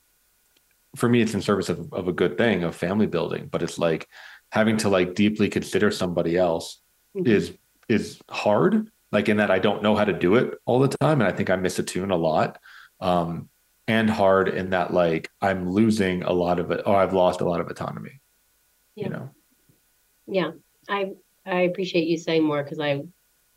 [0.96, 3.80] for me, it's in service of, of a good thing of family building, but it's
[3.80, 4.08] like
[4.52, 6.82] having to like deeply consider somebody else
[7.16, 7.28] Mhm.
[7.28, 7.54] is
[7.88, 11.22] is hard like in that i don't know how to do it all the time
[11.22, 12.60] and i think i miss a tune a lot
[13.02, 13.50] um
[13.88, 17.46] and hard in that like i'm losing a lot of it or i've lost a
[17.50, 18.22] lot of autonomy
[18.96, 19.04] Yeah.
[19.06, 19.30] you know
[20.28, 20.52] Yeah,
[20.88, 21.14] I
[21.50, 23.02] I appreciate you saying more because I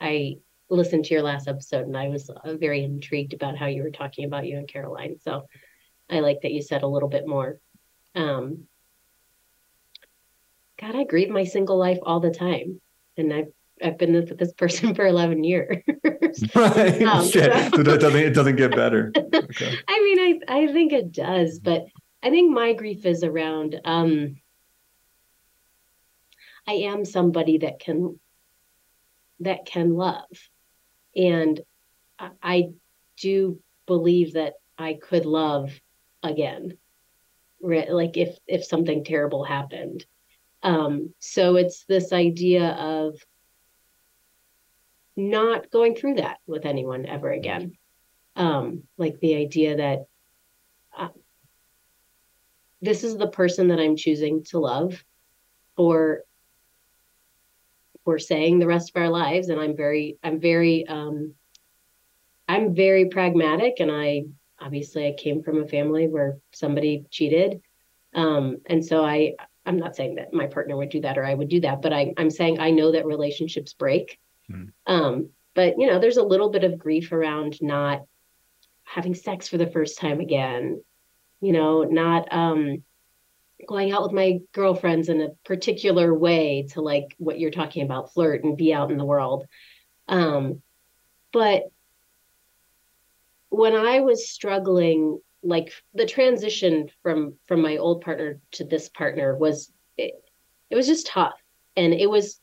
[0.01, 0.37] I
[0.69, 3.91] listened to your last episode and I was uh, very intrigued about how you were
[3.91, 5.19] talking about you and Caroline.
[5.21, 5.47] So
[6.11, 7.59] I like that you said a little bit more.
[8.15, 8.65] Um,
[10.81, 12.81] God, I grieve my single life all the time,
[13.17, 13.53] and I've
[13.83, 15.83] I've been with this person for eleven years.
[16.55, 20.73] right Um, so- so that doesn't it doesn't get better okay I mean, I I
[20.73, 21.85] think it does, but
[22.23, 24.37] I think my grief is around um
[26.67, 28.19] I am somebody that can
[29.41, 30.29] that can love.
[31.17, 31.61] And
[32.19, 32.71] I,
[33.21, 35.71] do believe that I could love
[36.23, 36.79] again.
[37.61, 40.05] Like if if something terrible happened.
[40.63, 43.21] Um so it's this idea of
[45.17, 47.77] not going through that with anyone ever again.
[48.35, 50.07] Um, like the idea that
[50.97, 51.09] uh,
[52.81, 55.05] this is the person that I'm choosing to love
[55.77, 56.23] for
[58.05, 61.35] for saying the rest of our lives and I'm very I'm very um
[62.49, 64.25] I'm very pragmatic and I
[64.61, 67.61] obviously I came from a family where somebody cheated.
[68.15, 69.35] Um and so I
[69.65, 71.93] I'm not saying that my partner would do that or I would do that, but
[71.93, 74.19] I I'm saying I know that relationships break.
[74.51, 74.73] Mm.
[74.87, 78.03] Um but you know there's a little bit of grief around not
[78.85, 80.83] having sex for the first time again
[81.41, 82.83] you know not um
[83.67, 88.13] going out with my girlfriends in a particular way to like what you're talking about
[88.13, 89.47] flirt and be out in the world.
[90.09, 90.63] Um
[91.33, 91.65] but
[93.49, 99.37] when i was struggling like the transition from from my old partner to this partner
[99.37, 100.15] was it,
[100.71, 101.35] it was just tough.
[101.77, 102.39] And it was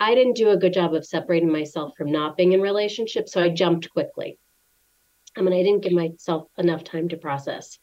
[0.00, 3.42] i didn't do a good job of separating myself from not being in relationship so
[3.42, 4.38] i jumped quickly.
[5.36, 7.78] I mean, I didn't give myself enough time to process.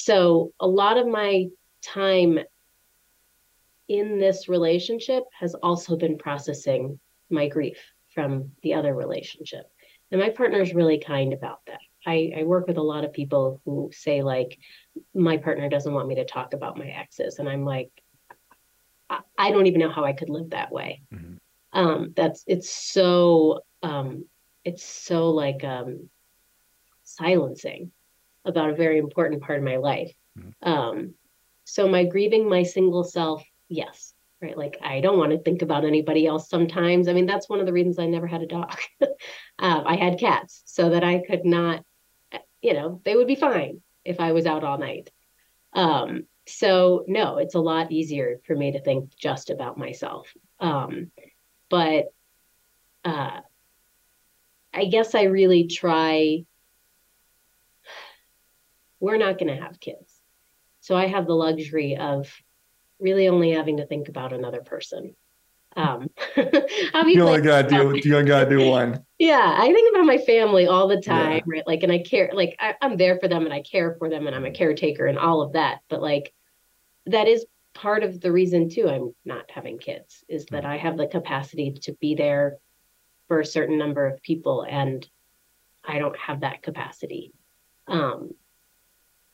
[0.00, 1.48] So a lot of my
[1.82, 2.38] time
[3.88, 7.78] in this relationship has also been processing my grief
[8.14, 9.64] from the other relationship.
[10.12, 11.80] And my partner is really kind about that.
[12.06, 14.56] I, I, work with a lot of people who say, like,
[15.14, 17.40] my partner doesn't want me to talk about my exes.
[17.40, 17.90] And I'm like,
[19.10, 21.02] I, I don't even know how I could live that way.
[21.12, 21.34] Mm-hmm.
[21.72, 24.26] Um, that's it's so um,
[24.64, 26.08] it's so like um,
[27.02, 27.90] silencing
[28.44, 30.12] about a very important part of my life.
[30.38, 30.68] Mm-hmm.
[30.68, 31.14] Um,
[31.64, 34.56] so my grieving my single self, yes, right?
[34.56, 37.08] Like I don't want to think about anybody else sometimes.
[37.08, 38.78] I mean, that's one of the reasons I never had a dog.
[39.00, 39.06] uh,
[39.58, 41.84] I had cats so that I could not,
[42.62, 45.10] you know, they would be fine if I was out all night.
[45.74, 50.32] Um, so no, it's a lot easier for me to think just about myself.
[50.60, 51.10] Um,
[51.68, 52.06] but
[53.04, 53.40] uh,
[54.72, 56.46] I guess I really try
[59.00, 60.20] we're not going to have kids.
[60.80, 62.32] So I have the luxury of
[63.00, 65.14] really only having to think about another person.
[65.76, 69.04] Um, you only got to do you only got to do one.
[69.18, 71.58] Yeah, I think about my family all the time, yeah.
[71.58, 71.66] right?
[71.66, 74.26] Like, and I care, like I, I'm there for them, and I care for them,
[74.26, 75.80] and I'm a caretaker, and all of that.
[75.88, 76.32] But like,
[77.06, 78.88] that is part of the reason too.
[78.88, 82.56] I'm not having kids is that I have the capacity to be there
[83.28, 85.06] for a certain number of people, and
[85.84, 87.32] I don't have that capacity.
[87.86, 88.32] Um,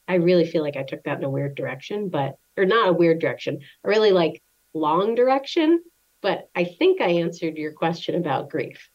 [0.07, 2.93] I really feel like I took that in a weird direction, but or not a
[2.93, 5.83] weird direction, a really like long direction.
[6.21, 8.88] But I think I answered your question about grief.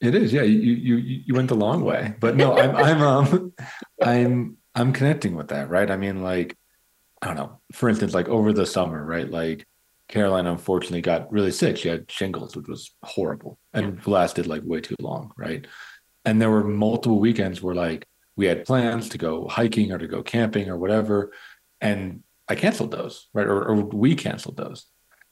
[0.00, 0.42] It is, yeah.
[0.42, 3.52] You you you went the long way, but no, I'm I'm um
[4.02, 5.90] I'm I'm connecting with that, right?
[5.90, 6.56] I mean, like
[7.22, 7.60] I don't know.
[7.72, 9.30] For instance, like over the summer, right?
[9.30, 9.66] Like
[10.08, 11.76] Caroline unfortunately got really sick.
[11.76, 14.12] She had shingles, which was horrible and yeah.
[14.12, 15.66] lasted like way too long, right?
[16.26, 20.06] And there were multiple weekends where like we had plans to go hiking or to
[20.06, 21.32] go camping or whatever.
[21.80, 23.46] And I canceled those, right?
[23.46, 24.86] Or, or we canceled those.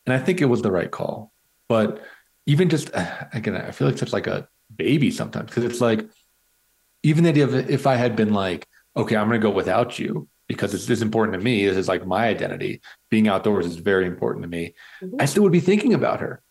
[0.07, 1.33] And I think it was the right call.
[1.69, 2.03] But
[2.47, 2.91] even just,
[3.33, 6.09] again, I feel like such like a baby sometimes because it's like,
[7.03, 9.99] even the idea of if I had been like, okay, I'm going to go without
[9.99, 11.67] you because it's this important to me.
[11.67, 12.81] This is like my identity.
[13.11, 14.75] Being outdoors is very important to me.
[15.03, 15.17] Mm-hmm.
[15.19, 16.43] I still would be thinking about her,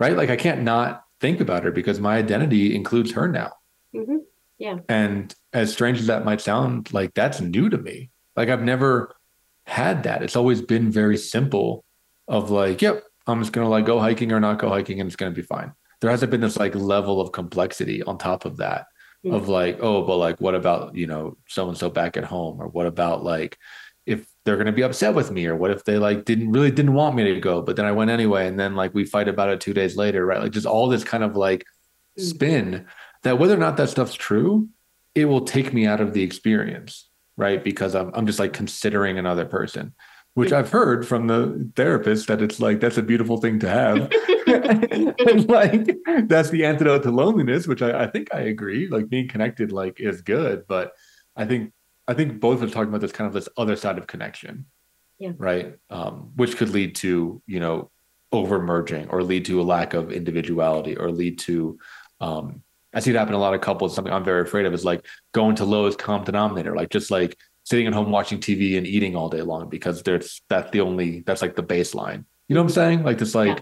[0.00, 0.16] right?
[0.16, 3.52] Like I can't not think about her because my identity includes her now.
[3.94, 4.16] Mm-hmm.
[4.62, 4.76] Yeah.
[4.88, 8.10] And as strange as that might sound, like that's new to me.
[8.36, 9.16] Like I've never
[9.66, 10.22] had that.
[10.22, 11.84] It's always been very simple
[12.28, 15.16] of like, yep, I'm just gonna like go hiking or not go hiking and it's
[15.16, 15.72] gonna be fine.
[16.00, 18.86] There hasn't been this like level of complexity on top of that
[19.26, 19.34] mm-hmm.
[19.34, 22.62] of like, oh, but like what about, you know, so and so back at home?
[22.62, 23.58] Or what about like
[24.06, 26.94] if they're gonna be upset with me, or what if they like didn't really didn't
[26.94, 29.50] want me to go, but then I went anyway, and then like we fight about
[29.50, 30.40] it two days later, right?
[30.40, 31.62] Like just all this kind of like
[32.16, 32.22] mm-hmm.
[32.22, 32.86] spin
[33.22, 34.68] that whether or not that stuff's true,
[35.14, 37.62] it will take me out of the experience, right?
[37.62, 39.94] Because I'm I'm just like considering another person,
[40.34, 44.10] which I've heard from the therapist that it's like that's a beautiful thing to have.
[44.46, 48.88] and like that's the antidote to loneliness, which I, I think I agree.
[48.88, 50.92] Like being connected like is good, but
[51.36, 51.72] I think
[52.08, 54.66] I think both are talking about this kind of this other side of connection.
[55.18, 55.32] Yeah.
[55.36, 55.76] Right.
[55.88, 57.90] Um, which could lead to, you know,
[58.32, 61.78] over merging or lead to a lack of individuality or lead to
[62.20, 62.62] um,
[62.94, 63.94] I see it happen in a lot of couples.
[63.94, 67.36] Something I'm very afraid of is like going to lowest common denominator, like just like
[67.64, 71.20] sitting at home watching TV and eating all day long because there's that's the only
[71.20, 72.24] that's like the baseline.
[72.48, 73.02] You know what I'm saying?
[73.02, 73.58] Like just like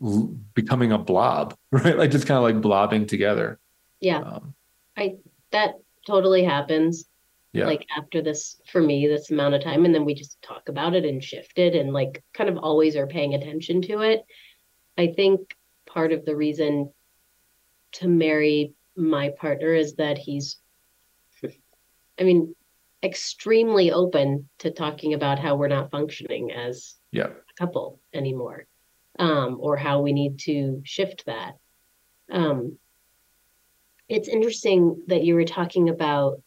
[0.00, 0.08] yeah.
[0.08, 1.96] l- becoming a blob, right?
[1.96, 3.58] Like just kind of like blobbing together.
[4.00, 4.54] Yeah, um,
[4.96, 5.16] I
[5.50, 5.74] that
[6.06, 7.04] totally happens.
[7.52, 7.66] Yeah.
[7.66, 10.94] Like after this, for me, this amount of time, and then we just talk about
[10.94, 14.22] it and shift it, and like kind of always are paying attention to it.
[14.96, 15.56] I think
[15.86, 16.92] part of the reason
[17.92, 20.58] to marry my partner is that he's,
[22.18, 22.54] I mean,
[23.02, 27.26] extremely open to talking about how we're not functioning as yeah.
[27.28, 28.66] a couple anymore,
[29.18, 31.56] um, or how we need to shift that.
[32.30, 32.76] Um,
[34.08, 36.42] it's interesting that you were talking about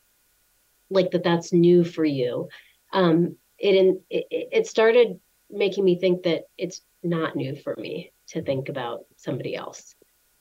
[0.90, 2.50] like that that's new for you.
[2.92, 8.42] Um, it, it it started making me think that it's not new for me to
[8.42, 9.96] think about somebody else.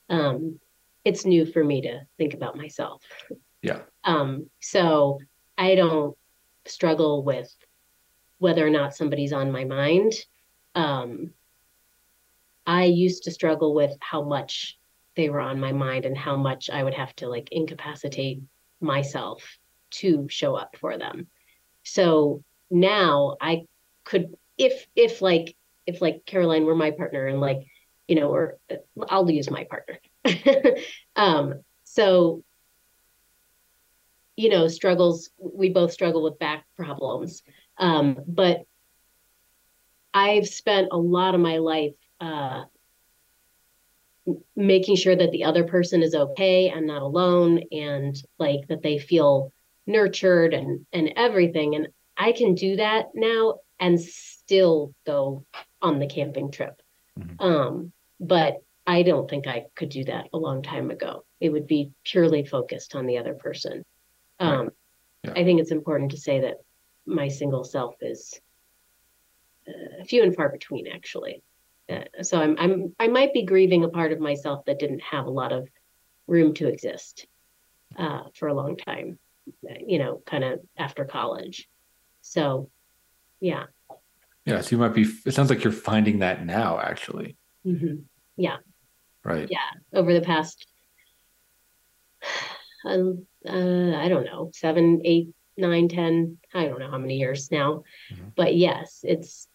[0.09, 0.59] Um,
[1.03, 3.03] it's new for me to think about myself.
[3.61, 3.81] Yeah.
[4.03, 5.19] Um, so
[5.57, 6.17] I don't
[6.65, 7.53] struggle with
[8.37, 10.13] whether or not somebody's on my mind.
[10.73, 11.31] Um,
[12.65, 14.79] I used to struggle with how much
[15.15, 18.41] they were on my mind and how much I would have to like incapacitate
[18.79, 19.57] myself
[19.91, 21.27] to show up for them.
[21.83, 23.65] So now I
[24.03, 27.65] could if if like if like Caroline were my partner and like
[28.07, 28.57] you know or
[29.09, 29.99] I'll use my partner.
[31.15, 32.43] um so
[34.35, 37.43] you know struggles we both struggle with back problems.
[37.77, 38.61] Um but
[40.13, 42.63] I've spent a lot of my life uh
[44.55, 48.97] making sure that the other person is okay and not alone and like that they
[48.99, 49.51] feel
[49.87, 51.75] nurtured and and everything.
[51.75, 55.45] And i can do that now and still go
[55.81, 56.81] on the camping trip.
[57.19, 57.43] Mm-hmm.
[57.43, 61.67] um but i don't think i could do that a long time ago it would
[61.67, 63.83] be purely focused on the other person
[64.39, 64.69] um right.
[65.23, 65.31] yeah.
[65.35, 66.57] i think it's important to say that
[67.05, 68.39] my single self is
[69.67, 71.43] uh, few and far between actually
[71.91, 75.25] uh, so I'm I'm I might be grieving a part of myself that didn't have
[75.25, 75.67] a lot of
[76.27, 77.27] room to exist
[77.97, 79.19] uh, for a long time,
[79.85, 81.67] you know, kind of after college.
[82.21, 82.69] So,
[83.39, 83.65] yeah.
[84.45, 84.61] Yeah.
[84.61, 85.07] So you might be.
[85.25, 87.35] It sounds like you're finding that now, actually.
[87.65, 88.01] Mm-hmm.
[88.37, 88.57] Yeah.
[89.23, 89.47] Right.
[89.49, 89.69] Yeah.
[89.93, 90.65] Over the past,
[92.85, 96.37] um, uh, I don't know, seven, eight, nine, ten.
[96.53, 98.29] I don't know how many years now, mm-hmm.
[98.35, 99.47] but yes, it's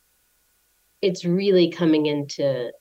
[1.03, 2.73] it's really coming into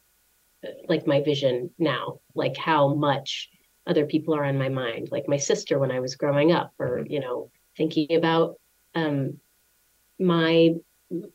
[0.88, 3.50] like my vision now, like how much
[3.88, 7.06] other people are on my mind, like my sister when I was growing up, or
[7.08, 8.60] you know, thinking about
[8.94, 9.40] um,
[10.20, 10.76] my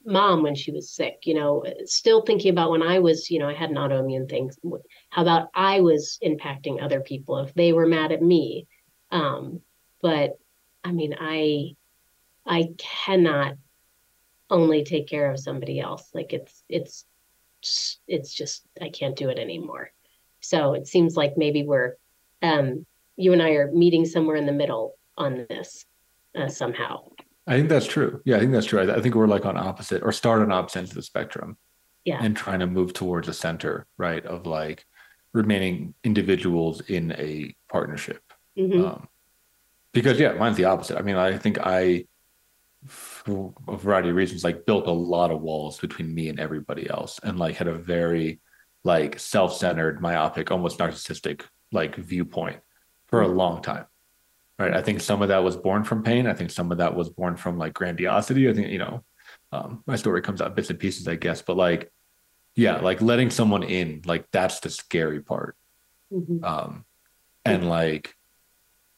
[0.04, 3.48] mom when she was sick, you know, still thinking about when I was, you know,
[3.48, 4.50] I had an autoimmune thing.
[5.11, 8.66] How about I was impacting other people if they were mad at me?
[9.11, 9.61] Um,
[10.02, 10.38] but
[10.83, 11.76] I mean, I
[12.46, 13.54] I cannot
[14.48, 16.11] only take care of somebody else.
[16.14, 17.04] Like it's it's
[18.09, 19.92] it's just I can't do it anymore.
[20.40, 21.94] So it seems like maybe we're
[22.42, 25.85] um you and I are meeting somewhere in the middle on this
[26.35, 27.11] uh, somehow.
[27.46, 28.20] I think that's true.
[28.24, 28.81] Yeah, I think that's true.
[28.81, 31.57] I, I think we're like on opposite or start on opposite ends of the spectrum.
[32.05, 32.18] Yeah.
[32.22, 34.24] And trying to move towards a center, right?
[34.24, 34.87] Of like
[35.35, 38.22] remaining individuals in a partnership.
[38.59, 38.85] Mm-hmm.
[38.87, 39.09] Um,
[39.92, 40.98] because yeah, mine's the opposite.
[40.98, 42.07] I mean, I think I
[42.87, 46.88] for a variety of reasons, like built a lot of walls between me and everybody
[46.88, 48.40] else, and like had a very
[48.83, 52.61] like self-centered, myopic, almost narcissistic like viewpoint
[53.09, 53.85] for a long time.
[54.61, 54.75] Right.
[54.75, 56.27] I think some of that was born from pain.
[56.27, 58.46] I think some of that was born from like grandiosity.
[58.46, 59.03] I think, you know,
[59.53, 61.90] um, my story comes out bits and pieces, I guess, but like,
[62.55, 65.57] yeah, like letting someone in, like that's the scary part.
[66.12, 66.44] Mm-hmm.
[66.44, 66.85] Um,
[67.46, 68.14] and like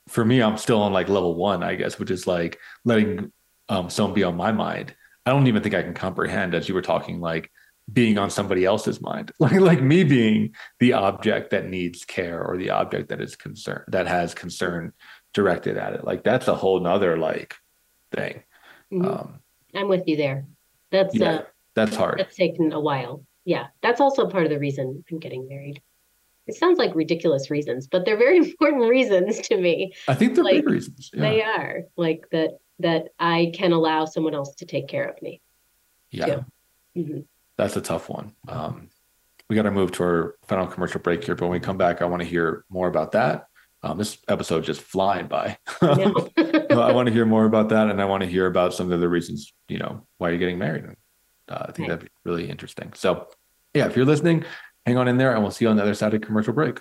[0.08, 3.30] for me, I'm still on like level one, I guess, which is like letting
[3.68, 4.96] um, someone be on my mind.
[5.24, 7.52] I don't even think I can comprehend as you were talking, like
[7.92, 12.56] being on somebody else's mind, like like me being the object that needs care or
[12.56, 14.92] the object that is concerned that has concern
[15.32, 16.04] directed at it.
[16.04, 17.54] Like that's a whole nother like
[18.12, 18.42] thing.
[18.92, 19.06] Mm-hmm.
[19.06, 19.40] Um,
[19.74, 20.46] I'm with you there.
[20.90, 21.42] That's yeah, uh,
[21.74, 22.18] that's hard.
[22.18, 23.24] That's taken a while.
[23.44, 25.80] Yeah, that's also part of the reason I'm getting married.
[26.46, 29.94] It sounds like ridiculous reasons, but they're very important reasons to me.
[30.08, 31.10] I think they're like, big reasons.
[31.12, 31.20] Yeah.
[31.20, 35.40] They are like that that I can allow someone else to take care of me.
[36.10, 36.42] Yeah.
[36.96, 37.20] Mm-hmm.
[37.56, 38.34] That's a tough one.
[38.48, 38.88] Um,
[39.48, 42.02] we got to move to our final commercial break here, but when we come back,
[42.02, 43.48] I want to hear more about that.
[43.84, 45.58] Um, this episode just flying by.
[45.80, 49.00] I want to hear more about that, and I want to hear about some of
[49.00, 50.84] the reasons, you know, why you're getting married.
[51.48, 52.92] Uh, I think that'd be really interesting.
[52.94, 53.26] So,
[53.74, 54.44] yeah, if you're listening,
[54.86, 56.80] hang on in there, and we'll see you on the other side of commercial break.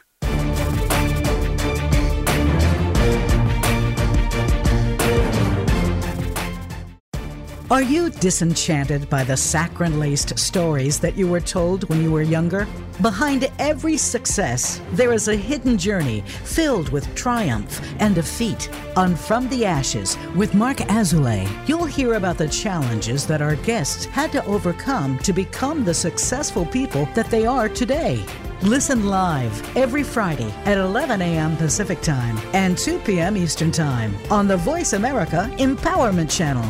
[7.71, 12.21] Are you disenchanted by the saccharine laced stories that you were told when you were
[12.21, 12.67] younger?
[13.01, 18.69] Behind every success, there is a hidden journey filled with triumph and defeat.
[18.97, 24.03] On From the Ashes with Marc Azoulay, you'll hear about the challenges that our guests
[24.03, 28.21] had to overcome to become the successful people that they are today.
[28.63, 31.55] Listen live every Friday at 11 a.m.
[31.55, 33.37] Pacific Time and 2 p.m.
[33.37, 36.69] Eastern Time on the Voice America Empowerment Channel.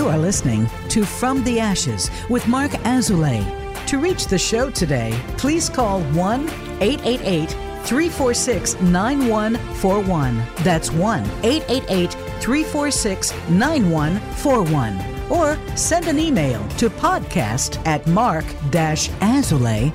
[0.00, 3.44] You are listening to From the Ashes with Marc Azoulay.
[3.86, 6.48] To reach the show today, please call 1
[6.80, 7.50] 888
[7.84, 10.42] 346 9141.
[10.64, 15.30] That's 1 888 346 9141.
[15.30, 19.92] Or send an email to podcast at marc azoulay.com.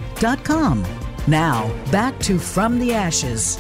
[1.26, 3.60] Now, back to From the Ashes.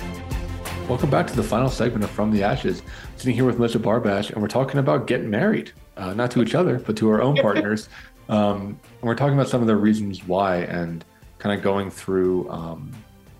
[0.87, 2.83] Welcome back to the final segment of From the Ashes.
[3.15, 6.55] Sitting here with Melissa Barbash, and we're talking about getting married uh, not to each
[6.55, 7.89] other, but to our own partners.
[8.27, 11.05] Um, and we're talking about some of the reasons why and
[11.37, 12.91] kind of going through um,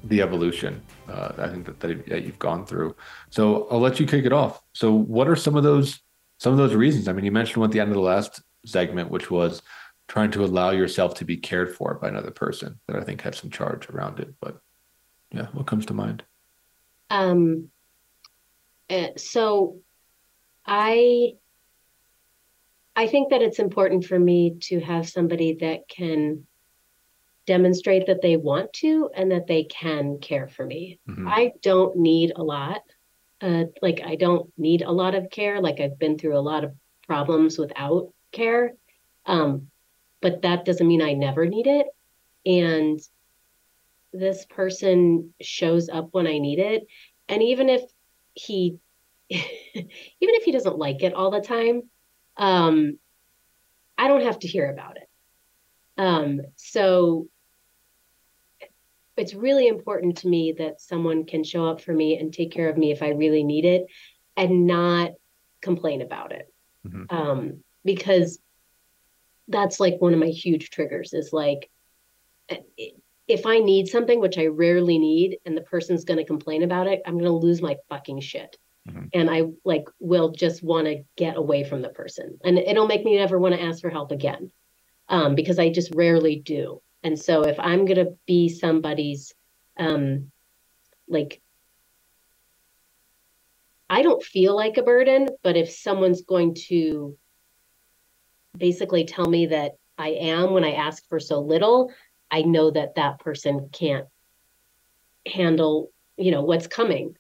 [0.03, 0.81] the evolution.
[1.09, 2.95] Uh, I think that, that, you've gone through.
[3.29, 4.61] So I'll let you kick it off.
[4.73, 6.01] So what are some of those
[6.37, 7.07] some of those reasons?
[7.07, 9.61] I mean, you mentioned one at the end of the last segment, which was
[10.07, 13.33] trying to allow yourself to be cared for by another person that I think had
[13.33, 14.33] some charge around it.
[14.39, 14.59] But
[15.31, 16.23] yeah, what comes to mind?
[17.09, 17.69] Um.
[18.87, 19.79] Uh, so
[20.63, 21.37] I
[22.95, 26.45] I think that it's important for me to have somebody that can
[27.45, 30.99] demonstrate that they want to and that they can care for me.
[31.07, 31.27] Mm-hmm.
[31.27, 32.81] I don't need a lot.
[33.41, 35.61] Uh, like I don't need a lot of care.
[35.61, 36.73] Like I've been through a lot of
[37.05, 38.73] problems without care.
[39.25, 39.67] Um,
[40.21, 41.87] but that doesn't mean I never need it.
[42.45, 42.99] And
[44.13, 46.87] this person shows up when I need it.
[47.27, 47.81] And even if
[48.33, 48.79] he
[49.29, 49.49] even
[50.19, 51.83] if he doesn't like it all the time,
[52.37, 52.97] um,
[53.97, 55.09] I don't have to hear about it.
[55.97, 57.27] Um, so
[59.17, 62.69] it's really important to me that someone can show up for me and take care
[62.69, 63.85] of me if I really need it
[64.35, 65.11] and not
[65.61, 66.53] complain about it.
[66.85, 67.15] Mm-hmm.
[67.15, 68.39] Um, because
[69.47, 71.69] that's like one of my huge triggers is like,
[73.27, 76.87] if I need something, which I rarely need, and the person's going to complain about
[76.87, 78.57] it, I'm going to lose my fucking shit
[78.87, 79.05] mm-hmm.
[79.13, 83.03] and I like will just want to get away from the person, and it'll make
[83.03, 84.51] me never want to ask for help again,
[85.09, 86.81] um, because I just rarely do.
[87.03, 89.33] And so if I'm gonna be somebody's,
[89.77, 90.31] um,
[91.07, 91.41] like,
[93.89, 97.15] I don't feel like a burden, but if someone's going to
[98.57, 101.91] basically tell me that I am when I ask for so little,
[102.31, 104.07] I know that that person can't
[105.25, 107.15] handle, you know, what's coming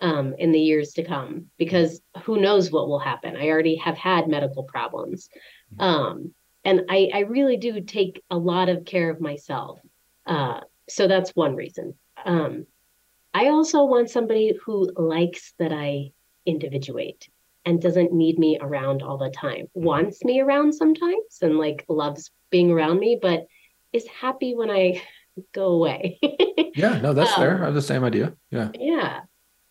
[0.00, 3.36] um, in the years to come because who knows what will happen.
[3.36, 5.28] I already have had medical problems.
[5.74, 5.82] Mm-hmm.
[5.82, 6.34] Um,
[6.64, 9.80] and I, I really do take a lot of care of myself.
[10.26, 11.94] Uh, so that's one reason.
[12.24, 12.66] Um,
[13.32, 16.12] I also want somebody who likes that I
[16.44, 17.28] individuate
[17.64, 19.84] and doesn't need me around all the time, mm-hmm.
[19.84, 23.46] wants me around sometimes and like loves being around me, but
[23.92, 25.02] is happy when I
[25.52, 26.18] go away.
[26.74, 27.62] yeah, no, that's um, fair.
[27.62, 28.34] I have the same idea.
[28.50, 28.70] Yeah.
[28.74, 29.20] Yeah.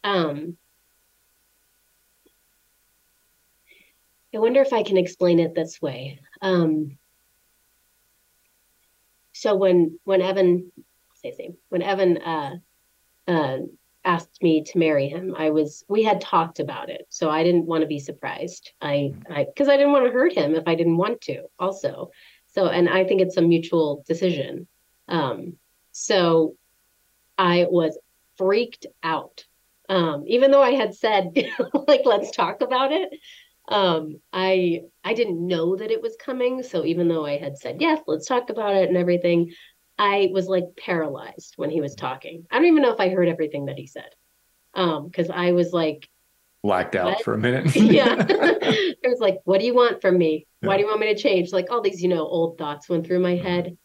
[0.04, 0.58] Um,
[4.34, 6.20] I wonder if I can explain it this way.
[6.42, 6.98] Um,
[9.34, 10.72] so when when Evan
[11.16, 12.56] say same when Evan uh,
[13.28, 13.58] uh,
[14.06, 17.66] asked me to marry him, I was we had talked about it, so I didn't
[17.66, 18.72] want to be surprised.
[18.82, 19.14] I
[19.46, 21.44] because I, I didn't want to hurt him if I didn't want to.
[21.58, 22.12] Also,
[22.48, 24.68] so and I think it's a mutual decision.
[25.08, 25.58] Um,
[25.92, 26.56] so
[27.38, 27.98] I was
[28.38, 29.46] freaked out
[29.90, 31.36] Um, even though I had said
[31.88, 33.10] like let's talk about it,
[33.68, 36.64] um, I I didn't know that it was coming.
[36.64, 39.52] So even though I had said yes, let's talk about it and everything,
[39.98, 42.46] I was like paralyzed when he was talking.
[42.50, 44.10] I don't even know if I heard everything that he said.
[44.76, 46.08] Um, because I was like
[46.64, 47.24] blacked out what?
[47.24, 47.76] for a minute.
[47.76, 48.16] yeah.
[48.30, 50.46] it was like, what do you want from me?
[50.62, 51.52] Why do you want me to change?
[51.52, 53.78] Like all these, you know, old thoughts went through my head.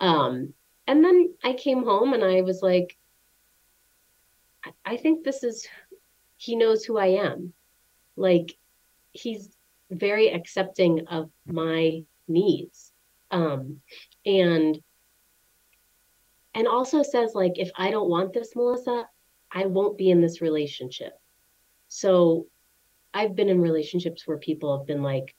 [0.00, 0.54] Um,
[0.86, 2.96] and then I came home and I was like,
[4.84, 5.66] I think this is
[6.36, 7.52] he knows who I am.
[8.16, 8.56] Like
[9.12, 9.50] he's
[9.90, 12.92] very accepting of my needs.
[13.30, 13.80] Um,
[14.24, 14.80] and
[16.54, 19.08] and also says like if i don't want this melissa
[19.50, 21.12] i won't be in this relationship.
[21.88, 22.46] So
[23.12, 25.34] i've been in relationships where people have been like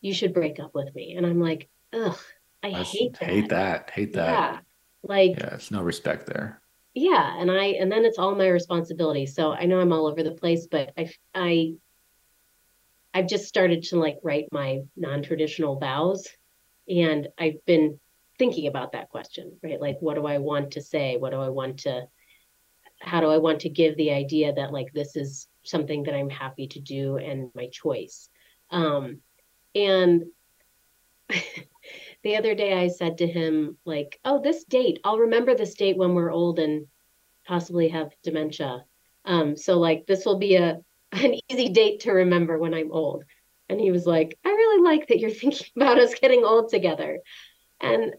[0.00, 1.14] you should break up with me.
[1.16, 2.18] And i'm like ugh
[2.62, 3.28] i, I hate that.
[3.28, 4.30] hate that hate that.
[4.30, 4.60] Yeah
[5.02, 6.59] like yeah it's no respect there
[6.94, 10.22] yeah and i and then it's all my responsibility so i know i'm all over
[10.22, 11.72] the place but i i
[13.14, 16.26] i've just started to like write my non-traditional vows
[16.88, 17.98] and i've been
[18.40, 19.78] thinking about that question, right?
[19.78, 21.18] Like, what do I want to say?
[21.18, 22.08] What do I want to,
[23.02, 26.30] how do I want to give the idea that like this is something that I'm
[26.30, 28.30] happy to do and my choice?
[28.70, 29.18] Um,
[29.74, 30.24] and
[32.22, 35.96] the other day I said to him, like, oh, this date, I'll remember this date
[35.96, 36.86] when we're old and
[37.46, 38.84] possibly have dementia.
[39.24, 40.80] Um, so like this will be a
[41.12, 43.24] an easy date to remember when I'm old.
[43.68, 47.18] And he was like, I really like that you're thinking about us getting old together.
[47.80, 48.14] And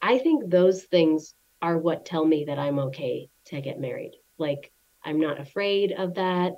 [0.00, 4.12] I think those things are what tell me that I'm okay to get married.
[4.38, 4.72] Like,
[5.04, 6.54] I'm not afraid of that.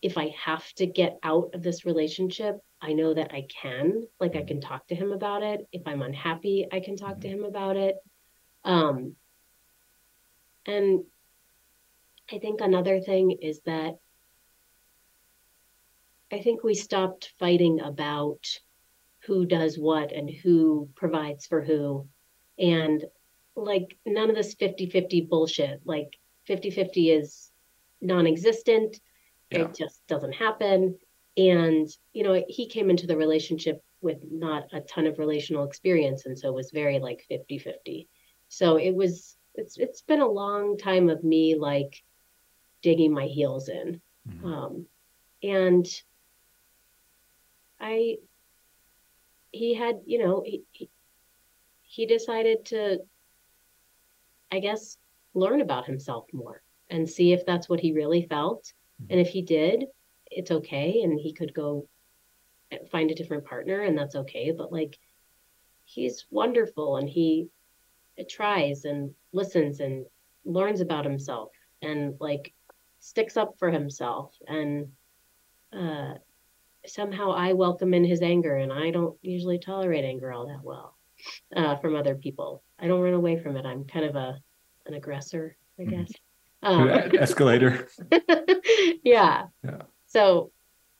[0.00, 4.06] If I have to get out of this relationship, I know that I can.
[4.20, 5.66] Like, I can talk to him about it.
[5.72, 7.96] If I'm unhappy, I can talk to him about it.
[8.64, 9.16] Um,
[10.66, 11.04] and
[12.30, 13.98] I think another thing is that
[16.30, 18.46] I think we stopped fighting about
[19.20, 22.06] who does what and who provides for who
[22.58, 23.04] and
[23.56, 26.16] like none of this 50-50 bullshit like
[26.48, 27.50] 50-50 is
[28.00, 29.00] non-existent
[29.50, 29.60] yeah.
[29.60, 30.98] it just doesn't happen
[31.38, 36.26] and you know he came into the relationship with not a ton of relational experience
[36.26, 38.06] and so was very like 50-50
[38.48, 42.02] so it was it's it's been a long time of me like
[42.82, 44.46] digging my heels in mm-hmm.
[44.46, 44.86] um
[45.42, 45.86] and
[47.80, 48.16] i
[49.50, 50.90] he had you know he, he,
[51.88, 52.98] he decided to,
[54.52, 54.98] I guess,
[55.34, 58.72] learn about himself more and see if that's what he really felt.
[59.02, 59.12] Mm-hmm.
[59.12, 59.86] And if he did,
[60.38, 61.02] it's okay.
[61.02, 61.88] And he could go
[62.90, 64.52] find a different partner, and that's okay.
[64.56, 64.98] But like,
[65.84, 67.48] he's wonderful and he
[68.28, 70.04] tries and listens and
[70.44, 71.50] learns about himself
[71.82, 72.52] and like
[72.98, 74.88] sticks up for himself and
[75.72, 76.14] uh
[76.84, 80.96] somehow I welcome in his anger and I don't usually tolerate anger all that well
[81.54, 82.62] uh, from other people.
[82.78, 83.66] I don't run away from it.
[83.66, 84.40] I'm kind of a
[84.86, 85.90] an aggressor, I mm-hmm.
[85.90, 86.12] guess.
[86.62, 87.88] Um, Escalator.
[89.04, 89.44] yeah.
[89.62, 89.82] Yeah.
[90.08, 90.52] So,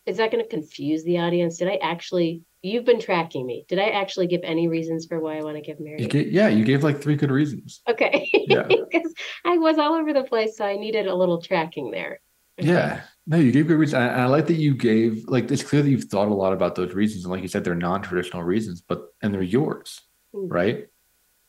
[0.07, 1.59] is that going to confuse the audience?
[1.59, 2.43] Did I actually?
[2.63, 3.65] You've been tracking me.
[3.69, 6.01] Did I actually give any reasons for why I want to get married?
[6.01, 7.83] You gave, yeah, you gave like three good reasons.
[7.89, 8.29] Okay.
[8.33, 8.67] Yeah.
[8.91, 12.21] Because I was all over the place, so I needed a little tracking there.
[12.59, 12.69] Okay.
[12.69, 13.03] Yeah.
[13.27, 14.03] No, you gave good reasons.
[14.03, 16.75] And I like that you gave like it's clear that you've thought a lot about
[16.75, 17.25] those reasons.
[17.25, 20.01] And like you said, they're non-traditional reasons, but and they're yours.
[20.35, 20.53] Mm-hmm.
[20.53, 20.87] right?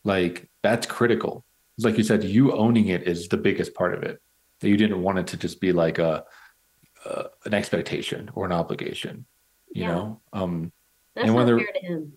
[0.03, 1.45] Like that's critical.
[1.77, 4.21] It's like you said, you owning it is the biggest part of it.
[4.61, 6.25] That you didn't want it to just be like a,
[7.05, 9.25] a an expectation or an obligation,
[9.71, 9.87] you yeah.
[9.87, 10.21] know.
[10.33, 10.71] Um,
[11.15, 12.13] that's and not fair to him.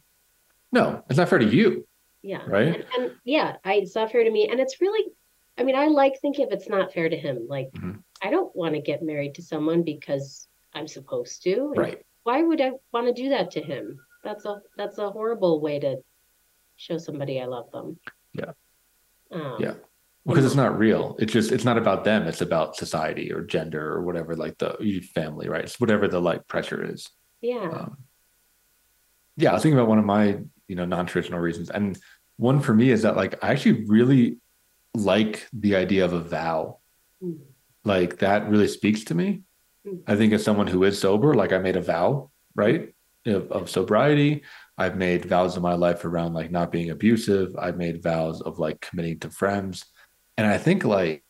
[0.70, 1.86] No, it's not fair to you.
[2.22, 2.42] Yeah.
[2.46, 2.74] Right.
[2.74, 5.12] And, and yeah, I, it's not fair to me, and it's really.
[5.58, 7.46] I mean, I like thinking if it's not fair to him.
[7.46, 7.98] Like, mm-hmm.
[8.22, 11.74] I don't want to get married to someone because I'm supposed to.
[11.76, 12.02] Right.
[12.22, 13.98] Why would I want to do that to him?
[14.24, 15.96] That's a that's a horrible way to
[16.76, 17.98] show somebody I love them.
[18.32, 18.52] Yeah.
[19.30, 19.74] Um, yeah.
[20.26, 21.16] Because it's not real.
[21.18, 22.28] It's just it's not about them.
[22.28, 25.64] It's about society or gender or whatever, like the family, right?
[25.64, 27.08] It's whatever the like pressure is.
[27.40, 27.68] Yeah.
[27.68, 27.96] Um,
[29.36, 31.70] yeah, I was thinking about one of my, you know, non-traditional reasons.
[31.70, 31.98] And
[32.36, 34.38] one for me is that like I actually really
[34.94, 36.78] like the idea of a vow.
[37.22, 37.38] Mm.
[37.84, 39.42] Like that really speaks to me.
[39.84, 40.02] Mm.
[40.06, 42.94] I think as someone who is sober, like I made a vow, right?
[43.26, 44.42] Of, of sobriety.
[44.78, 47.54] I've made vows in my life around like not being abusive.
[47.56, 49.84] I've made vows of like committing to friends.
[50.42, 51.22] And I think like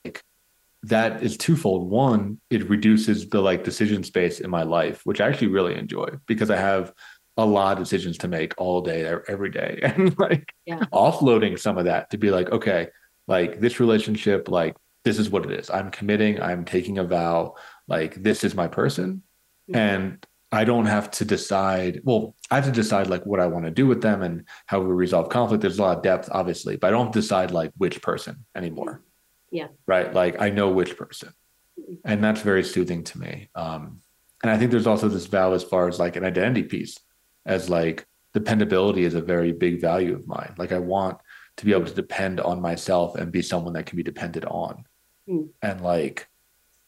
[0.84, 1.90] that is twofold.
[1.90, 6.08] One, it reduces the like decision space in my life, which I actually really enjoy
[6.26, 6.94] because I have
[7.36, 9.80] a lot of decisions to make all day, every day.
[9.82, 10.84] And like yeah.
[10.94, 12.88] offloading some of that to be like, okay,
[13.28, 15.68] like this relationship, like this is what it is.
[15.68, 17.56] I'm committing, I'm taking a vow,
[17.88, 19.22] like this is my person.
[19.70, 19.76] Mm-hmm.
[19.76, 22.02] And I don't have to decide.
[22.04, 24.80] Well, I have to decide like what I want to do with them and how
[24.80, 25.62] we resolve conflict.
[25.62, 29.02] There's a lot of depth, obviously, but I don't decide like which person anymore.
[29.50, 29.68] Yeah.
[29.86, 30.12] Right.
[30.12, 31.32] Like I know which person,
[31.80, 31.94] mm-hmm.
[32.04, 33.48] and that's very soothing to me.
[33.54, 34.00] Um,
[34.42, 36.98] and I think there's also this vow as far as like an identity piece,
[37.46, 40.54] as like dependability is a very big value of mine.
[40.58, 41.18] Like I want
[41.56, 44.84] to be able to depend on myself and be someone that can be depended on,
[45.28, 45.48] mm.
[45.62, 46.28] and like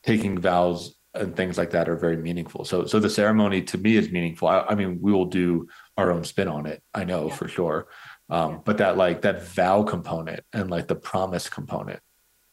[0.03, 2.65] taking vows and things like that are very meaningful.
[2.65, 4.49] So so the ceremony to me is meaningful.
[4.49, 6.83] I, I mean, we will do our own spin on it.
[6.93, 7.35] I know yeah.
[7.35, 7.87] for sure.
[8.29, 8.59] Um, yeah.
[8.65, 12.01] But that like that vow component and like the promise component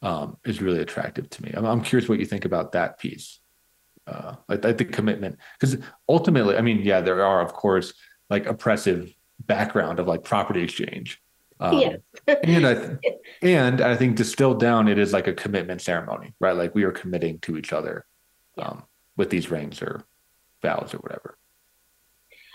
[0.02, 1.52] um, is really attractive to me.
[1.56, 3.40] I'm, I'm, curious what you think about that piece,
[4.08, 5.78] uh, like, like the commitment, because
[6.10, 7.94] ultimately, I mean, yeah, there are of course
[8.30, 11.22] like oppressive background of like property exchange.
[11.60, 11.96] Um, yeah.
[12.44, 12.98] and I th-
[13.44, 16.56] and I think distilled down, it is like a commitment ceremony, right?
[16.56, 18.06] Like we are committing to each other
[18.58, 18.84] um,
[19.18, 20.04] with these rings or
[20.62, 21.38] vows or whatever.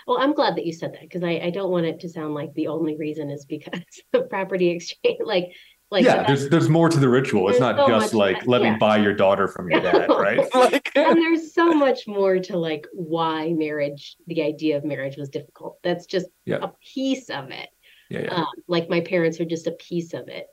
[0.07, 2.33] Well, I'm glad that you said that because I, I don't want it to sound
[2.33, 3.81] like the only reason is because
[4.13, 5.19] of property exchange.
[5.23, 5.51] Like,
[5.91, 7.49] like yeah, there's there's more to the ritual.
[7.49, 8.71] It's not so just like let yeah.
[8.71, 10.39] me buy your daughter from your dad, right?
[10.55, 15.29] like, and there's so much more to like why marriage, the idea of marriage was
[15.29, 15.77] difficult.
[15.83, 16.59] That's just yeah.
[16.61, 17.69] a piece of it.
[18.09, 18.33] Yeah, yeah.
[18.33, 20.47] Um, like my parents are just a piece of it.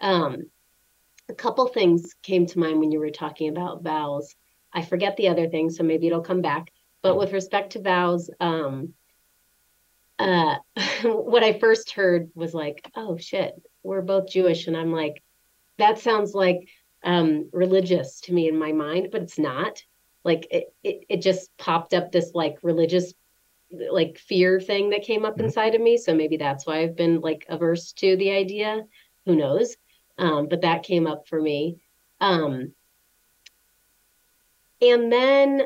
[0.00, 0.44] Um,
[1.28, 4.34] a couple things came to mind when you were talking about vows.
[4.72, 6.72] I forget the other thing, so maybe it'll come back.
[7.02, 8.94] But with respect to vows, um,
[10.18, 10.56] uh,
[11.02, 15.22] what I first heard was like, "Oh shit, we're both Jewish," and I'm like,
[15.78, 16.68] "That sounds like
[17.02, 19.82] um, religious to me in my mind, but it's not."
[20.22, 23.14] Like it, it, it just popped up this like religious
[23.70, 25.44] like fear thing that came up mm-hmm.
[25.44, 25.96] inside of me.
[25.96, 28.84] So maybe that's why I've been like averse to the idea.
[29.26, 29.76] Who knows?
[30.18, 31.80] Um, but that came up for me.
[32.20, 32.72] Um,
[34.80, 35.62] and then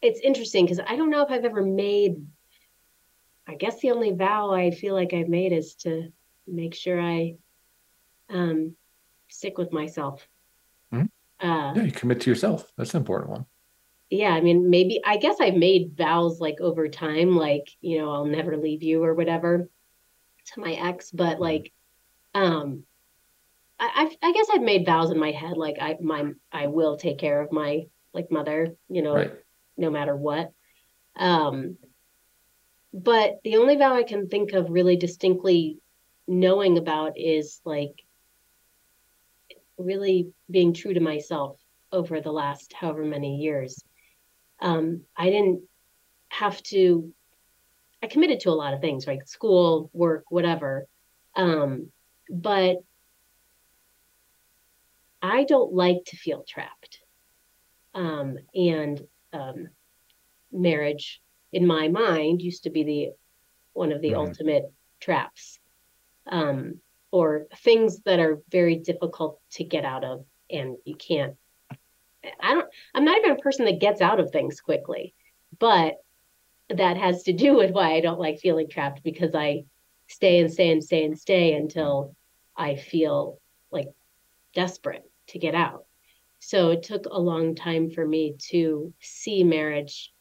[0.00, 2.26] it's interesting because I don't know if I've ever made,
[3.46, 6.12] I guess the only vow I feel like I've made is to
[6.46, 7.36] make sure I
[8.28, 8.74] um,
[9.28, 10.26] stick with myself.
[10.92, 11.48] Mm-hmm.
[11.48, 12.70] Uh, yeah, you commit to yourself.
[12.76, 13.46] That's an important one.
[14.10, 18.12] Yeah, I mean, maybe I guess I've made vows like over time, like you know,
[18.12, 19.70] I'll never leave you or whatever
[20.52, 21.42] to my ex, but mm-hmm.
[21.42, 21.72] like,
[22.34, 22.84] um,
[23.82, 27.18] I, I guess I've made vows in my head, like I my I will take
[27.18, 29.32] care of my like mother, you know, right.
[29.76, 30.52] no matter what.
[31.16, 31.76] Um,
[32.94, 35.78] but the only vow I can think of really distinctly
[36.28, 38.04] knowing about is like
[39.78, 41.58] really being true to myself
[41.90, 43.82] over the last however many years.
[44.60, 45.62] Um, I didn't
[46.28, 47.12] have to.
[48.02, 49.26] I committed to a lot of things, right?
[49.28, 50.86] School, work, whatever.
[51.34, 51.90] Um,
[52.28, 52.76] but
[55.22, 57.00] I don't like to feel trapped.
[57.94, 59.00] Um, and
[59.32, 59.68] um,
[60.50, 63.10] marriage, in my mind, used to be the
[63.72, 64.20] one of the mm-hmm.
[64.20, 65.58] ultimate traps,
[66.26, 71.36] um, or things that are very difficult to get out of, and you can't.
[72.40, 72.68] I don't.
[72.94, 75.14] I'm not even a person that gets out of things quickly,
[75.58, 75.98] but
[76.68, 79.64] that has to do with why I don't like feeling trapped because I
[80.08, 82.16] stay and stay and stay and stay until
[82.56, 83.88] I feel like
[84.54, 85.86] desperate to get out.
[86.38, 90.12] So it took a long time for me to see marriage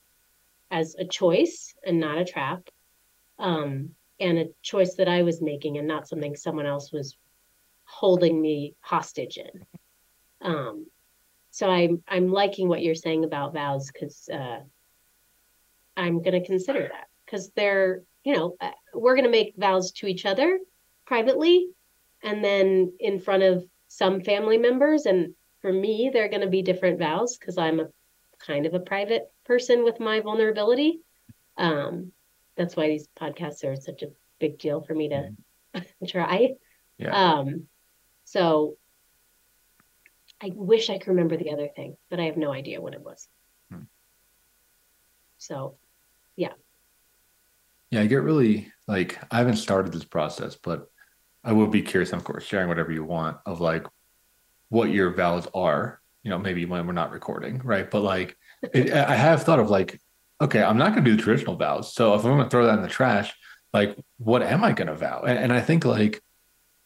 [0.69, 2.69] as a choice and not a trap,
[3.39, 7.17] um, and a choice that I was making and not something someone else was
[7.85, 9.65] holding me hostage in.
[10.41, 10.85] Um,
[11.49, 14.59] so I'm I'm liking what you're saying about vows because uh,
[15.97, 19.91] I'm going to consider that because they're you know uh, we're going to make vows
[19.93, 20.59] to each other
[21.05, 21.67] privately
[22.23, 25.05] and then in front of some family members.
[25.05, 27.89] And for me, they're going to be different vows because I'm a
[28.39, 31.01] kind of a private person with my vulnerability.
[31.57, 32.13] Um,
[32.55, 35.29] that's why these podcasts are such a big deal for me to
[35.75, 36.05] mm-hmm.
[36.07, 36.51] try.
[36.97, 37.11] Yeah.
[37.11, 37.67] Um,
[38.23, 38.77] so
[40.41, 43.01] I wish I could remember the other thing, but I have no idea what it
[43.01, 43.27] was.
[43.69, 43.83] Hmm.
[45.37, 45.75] So,
[46.37, 46.53] yeah.
[47.89, 50.89] Yeah, I get really like I haven't started this process, but
[51.43, 53.85] I would be curious, of course, sharing whatever you want of like
[54.69, 55.99] what your vows are.
[56.23, 57.89] You know, maybe when we're not recording, right?
[57.89, 58.37] But like,
[58.73, 59.99] it, I have thought of like,
[60.39, 61.93] okay, I'm not going to do the traditional vows.
[61.93, 63.33] So if I'm going to throw that in the trash,
[63.73, 65.21] like, what am I going to vow?
[65.21, 66.21] And, and I think like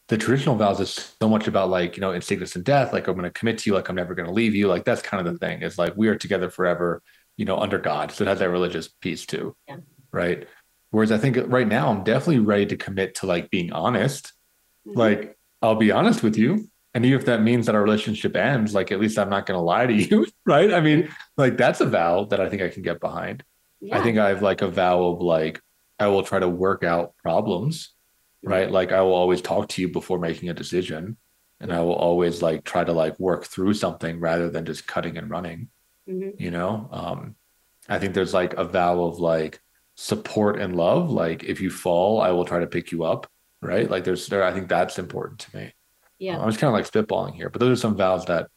[0.08, 3.08] the traditional vows is so much about like, you know, in sickness and death, like
[3.08, 4.68] I'm going to commit to you, like I'm never going to leave you.
[4.68, 7.02] Like that's kind of the thing is like we are together forever,
[7.36, 8.12] you know, under God.
[8.12, 9.56] So it has that religious piece too.
[9.68, 9.78] Yeah.
[10.12, 10.46] Right.
[10.90, 14.32] Whereas I think right now I'm definitely ready to commit to like being honest
[14.86, 14.98] Mm-hmm.
[14.98, 16.68] Like I'll be honest with you.
[16.94, 19.58] And even if that means that our relationship ends, like at least I'm not going
[19.58, 20.72] to lie to you, right?
[20.72, 23.44] I mean, like that's a vow that I think I can get behind.
[23.80, 23.98] Yeah.
[23.98, 25.60] I think I have like a vow of like,
[25.98, 27.92] I will try to work out problems,
[28.42, 28.70] right?
[28.70, 31.16] Like I will always talk to you before making a decision.
[31.60, 35.16] And I will always like try to like work through something rather than just cutting
[35.16, 35.68] and running.
[36.08, 36.42] Mm-hmm.
[36.42, 36.88] You know?
[36.92, 37.34] Um,
[37.88, 39.60] I think there's like a vow of like
[39.96, 41.10] support and love.
[41.10, 43.30] Like if you fall, I will try to pick you up.
[43.62, 43.90] Right.
[43.90, 45.72] Like there's there, I think that's important to me.
[46.18, 46.38] Yeah.
[46.38, 48.48] I'm just kind of like spitballing here, but those are some vows that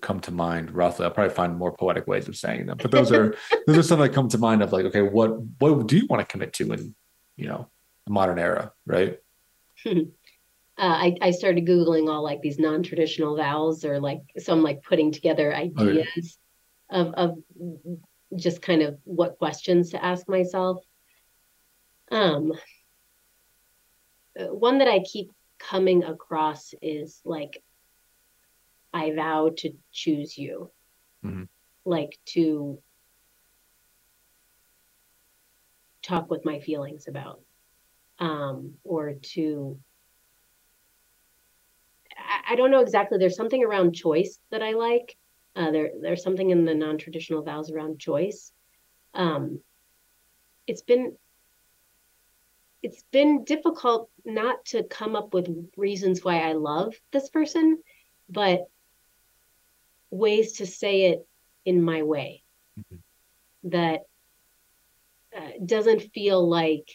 [0.00, 1.04] come to mind roughly.
[1.04, 2.78] I'll probably find more poetic ways of saying them.
[2.80, 3.36] But those are
[3.66, 6.20] those are some that come to mind of like, okay, what what do you want
[6.20, 6.94] to commit to in,
[7.36, 7.68] you know,
[8.06, 9.18] the modern era, right?
[10.78, 15.10] Uh, I, I started googling all like these non-traditional vows or like some like putting
[15.10, 16.38] together ideas
[16.90, 17.00] oh, yeah.
[17.00, 17.38] of of
[18.34, 20.84] just kind of what questions to ask myself.
[22.10, 22.52] Um,
[24.50, 27.62] one that I keep coming across is like,
[28.92, 30.70] I vow to choose you,
[31.24, 31.44] mm-hmm.
[31.84, 32.78] like to
[36.02, 37.40] talk with my feelings about,
[38.18, 39.78] um, or to
[42.16, 43.18] I, I don't know exactly.
[43.18, 45.16] There's something around choice that I like.
[45.54, 48.52] Uh, there, there's something in the non-traditional vows around choice.
[49.14, 49.60] Um,
[50.66, 51.16] it's been
[52.82, 57.82] it's been difficult not to come up with reasons why I love this person,
[58.28, 58.66] but
[60.10, 61.26] ways to say it
[61.64, 62.42] in my way
[62.78, 62.96] mm-hmm.
[63.70, 64.02] that
[65.36, 66.88] uh, doesn't feel like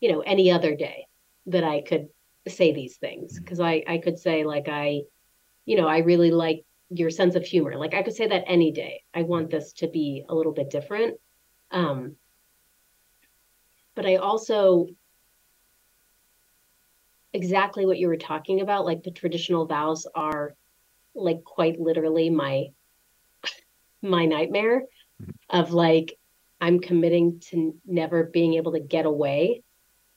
[0.00, 1.06] you know any other day
[1.46, 2.08] that I could
[2.48, 3.90] say these things because mm-hmm.
[3.90, 5.02] I I could say like I
[5.64, 7.76] you know I really like your sense of humor.
[7.76, 9.02] Like I could say that any day.
[9.12, 11.18] I want this to be a little bit different.
[11.70, 12.16] Um,
[13.96, 14.86] but I also
[17.32, 20.54] exactly what you were talking about, like the traditional vows are
[21.14, 22.66] like quite literally my
[24.02, 24.82] my nightmare
[25.20, 25.30] mm-hmm.
[25.50, 26.16] of like
[26.60, 29.62] I'm committing to never being able to get away.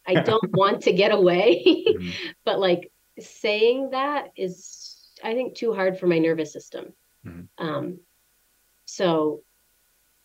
[0.08, 2.10] I don't want to get away, mm-hmm.
[2.46, 6.94] but like saying that is I think, too hard for my nervous system.
[7.26, 7.66] Mm-hmm.
[7.66, 8.00] Um,
[8.86, 9.42] so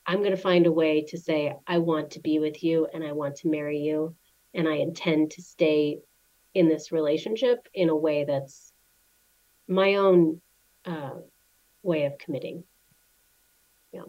[0.07, 3.05] I'm going to find a way to say, I want to be with you and
[3.05, 4.15] I want to marry you
[4.53, 5.99] and I intend to stay
[6.53, 8.73] in this relationship in a way that's
[9.67, 10.41] my own
[10.85, 11.15] uh,
[11.83, 12.65] way of committing.
[13.93, 14.03] Yeah.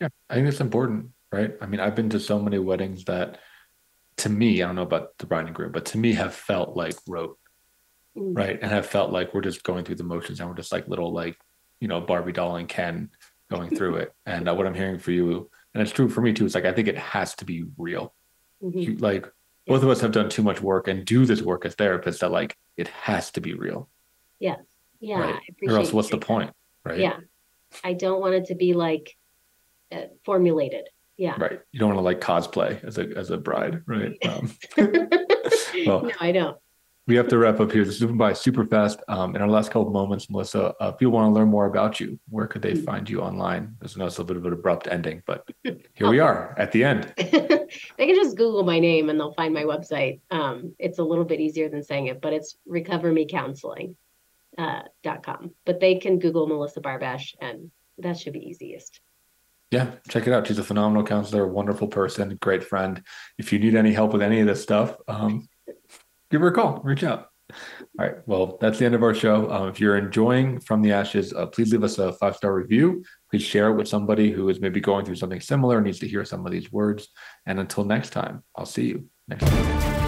[0.00, 0.08] Yeah.
[0.30, 1.54] I think it's important, right?
[1.60, 3.38] I mean, I've been to so many weddings that
[4.18, 6.76] to me, I don't know about the bride and groom, but to me have felt
[6.76, 7.38] like rote
[8.16, 8.36] mm.
[8.36, 8.58] right?
[8.60, 11.12] And have felt like we're just going through the motions and we're just like little
[11.12, 11.36] like
[11.80, 13.10] you know Barbie doll and Ken
[13.52, 14.12] going through it.
[14.26, 16.64] And uh, what I'm hearing for you, and it's true for me too, it's like
[16.64, 18.14] I think it has to be real.
[18.62, 18.78] Mm-hmm.
[18.78, 19.24] You, like
[19.66, 19.74] yeah.
[19.74, 22.30] both of us have done too much work and do this work as therapists that
[22.30, 23.88] like it has to be real.
[24.38, 24.60] Yes.
[25.00, 25.20] Yeah.
[25.20, 25.40] Right?
[25.66, 26.52] Or else what's the point?
[26.84, 26.98] Right.
[26.98, 27.16] Yeah.
[27.82, 29.16] I don't want it to be like
[29.90, 30.88] uh, formulated.
[31.16, 31.34] Yeah.
[31.38, 31.60] Right.
[31.70, 34.16] You don't want to like cosplay as a as a bride, right?
[34.28, 34.52] Um,
[35.86, 36.56] well, no, I don't
[37.06, 37.84] we have to wrap up here.
[37.84, 39.00] This is by super fast.
[39.08, 41.66] Um, in our last couple of moments, Melissa, uh, if people want to learn more
[41.66, 43.76] about you, where could they find you online?
[43.80, 46.84] There's no a little bit of an abrupt ending, but here we are at the
[46.84, 47.12] end.
[47.16, 50.20] they can just Google my name and they'll find my website.
[50.30, 53.96] Um, it's a little bit easier than saying it, but it's recovermecounseling.com.
[54.58, 54.82] Uh,
[55.22, 55.50] .com.
[55.64, 59.00] but they can Google Melissa Barbash and that should be easiest.
[59.70, 60.46] Yeah, check it out.
[60.46, 63.02] She's a phenomenal counselor, wonderful person, great friend.
[63.38, 65.48] If you need any help with any of this stuff, um,
[66.32, 67.28] give her a call, reach out.
[67.98, 68.14] All right.
[68.26, 69.50] Well, that's the end of our show.
[69.50, 73.04] Um, if you're enjoying From the Ashes, uh, please leave us a five star review.
[73.30, 76.24] Please share it with somebody who is maybe going through something similar, needs to hear
[76.24, 77.08] some of these words.
[77.46, 80.01] And until next time, I'll see you next week.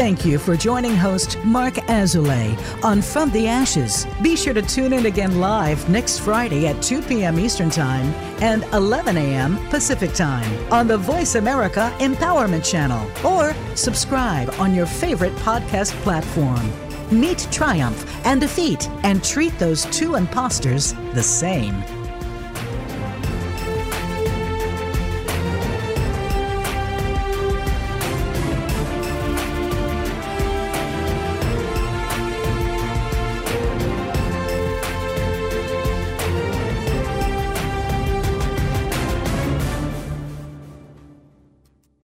[0.00, 4.06] Thank you for joining host Marc Azoulay on From the Ashes.
[4.22, 7.38] Be sure to tune in again live next Friday at 2 p.m.
[7.38, 8.06] Eastern Time
[8.40, 9.58] and 11 a.m.
[9.68, 16.72] Pacific Time on the Voice America Empowerment Channel or subscribe on your favorite podcast platform.
[17.10, 21.99] Meet triumph and defeat and treat those two imposters the same.